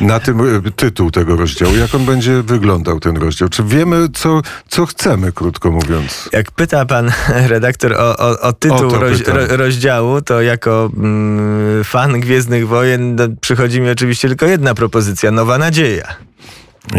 na 0.00 0.20
tym 0.20 0.40
e, 0.40 0.70
tytuł 0.70 1.10
tego 1.10 1.36
rozdziału? 1.36 1.76
Jak 1.76 1.94
on 1.94 2.04
będzie 2.04 2.42
wyglądał, 2.42 3.00
ten 3.00 3.16
rozdział? 3.16 3.48
Czy 3.48 3.64
wiemy, 3.64 4.08
co, 4.14 4.40
co 4.68 4.86
chcemy, 4.86 5.32
krótko 5.32 5.70
mówiąc? 5.70 6.28
Jak 6.32 6.50
pyta 6.50 6.86
pan 6.86 7.12
redaktor 7.54 7.92
o, 7.92 8.16
o, 8.18 8.40
o 8.40 8.52
tytuł 8.52 8.88
O 8.88 8.98
roz, 8.98 9.20
ro, 9.26 9.56
rozdziału, 9.56 10.22
to 10.22 10.42
jako 10.42 10.90
mm, 10.96 11.84
fan 11.84 12.20
Gwiezdnych 12.20 12.68
Wojen 12.68 13.14
no, 13.14 13.24
przychodzi 13.40 13.80
mi 13.80 13.90
oczywiście 13.90 14.28
tylko 14.28 14.46
jedna 14.46 14.74
propozycja, 14.74 15.30
Nowa 15.30 15.58
Nadzieja. 15.58 16.31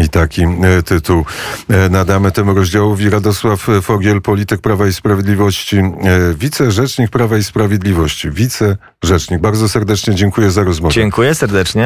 I 0.04 0.08
taki 0.08 0.42
e, 0.42 0.82
tytuł 0.82 1.24
e, 1.68 1.88
nadamy 1.88 2.32
temu 2.32 2.54
rozdziałowi. 2.54 3.10
Radosław 3.10 3.66
Fogiel, 3.82 4.22
polityk 4.22 4.60
Prawa 4.60 4.86
i 4.86 4.92
Sprawiedliwości, 4.92 5.76
e, 5.78 5.92
wicerzecznik 6.38 7.10
Prawa 7.10 7.36
i 7.36 7.44
Sprawiedliwości, 7.44 8.30
wicerzecznik. 8.30 9.40
Bardzo 9.40 9.68
serdecznie 9.68 10.14
dziękuję 10.14 10.50
za 10.50 10.62
rozmowę. 10.62 10.94
Dziękuję 10.94 11.34
serdecznie. 11.34 11.82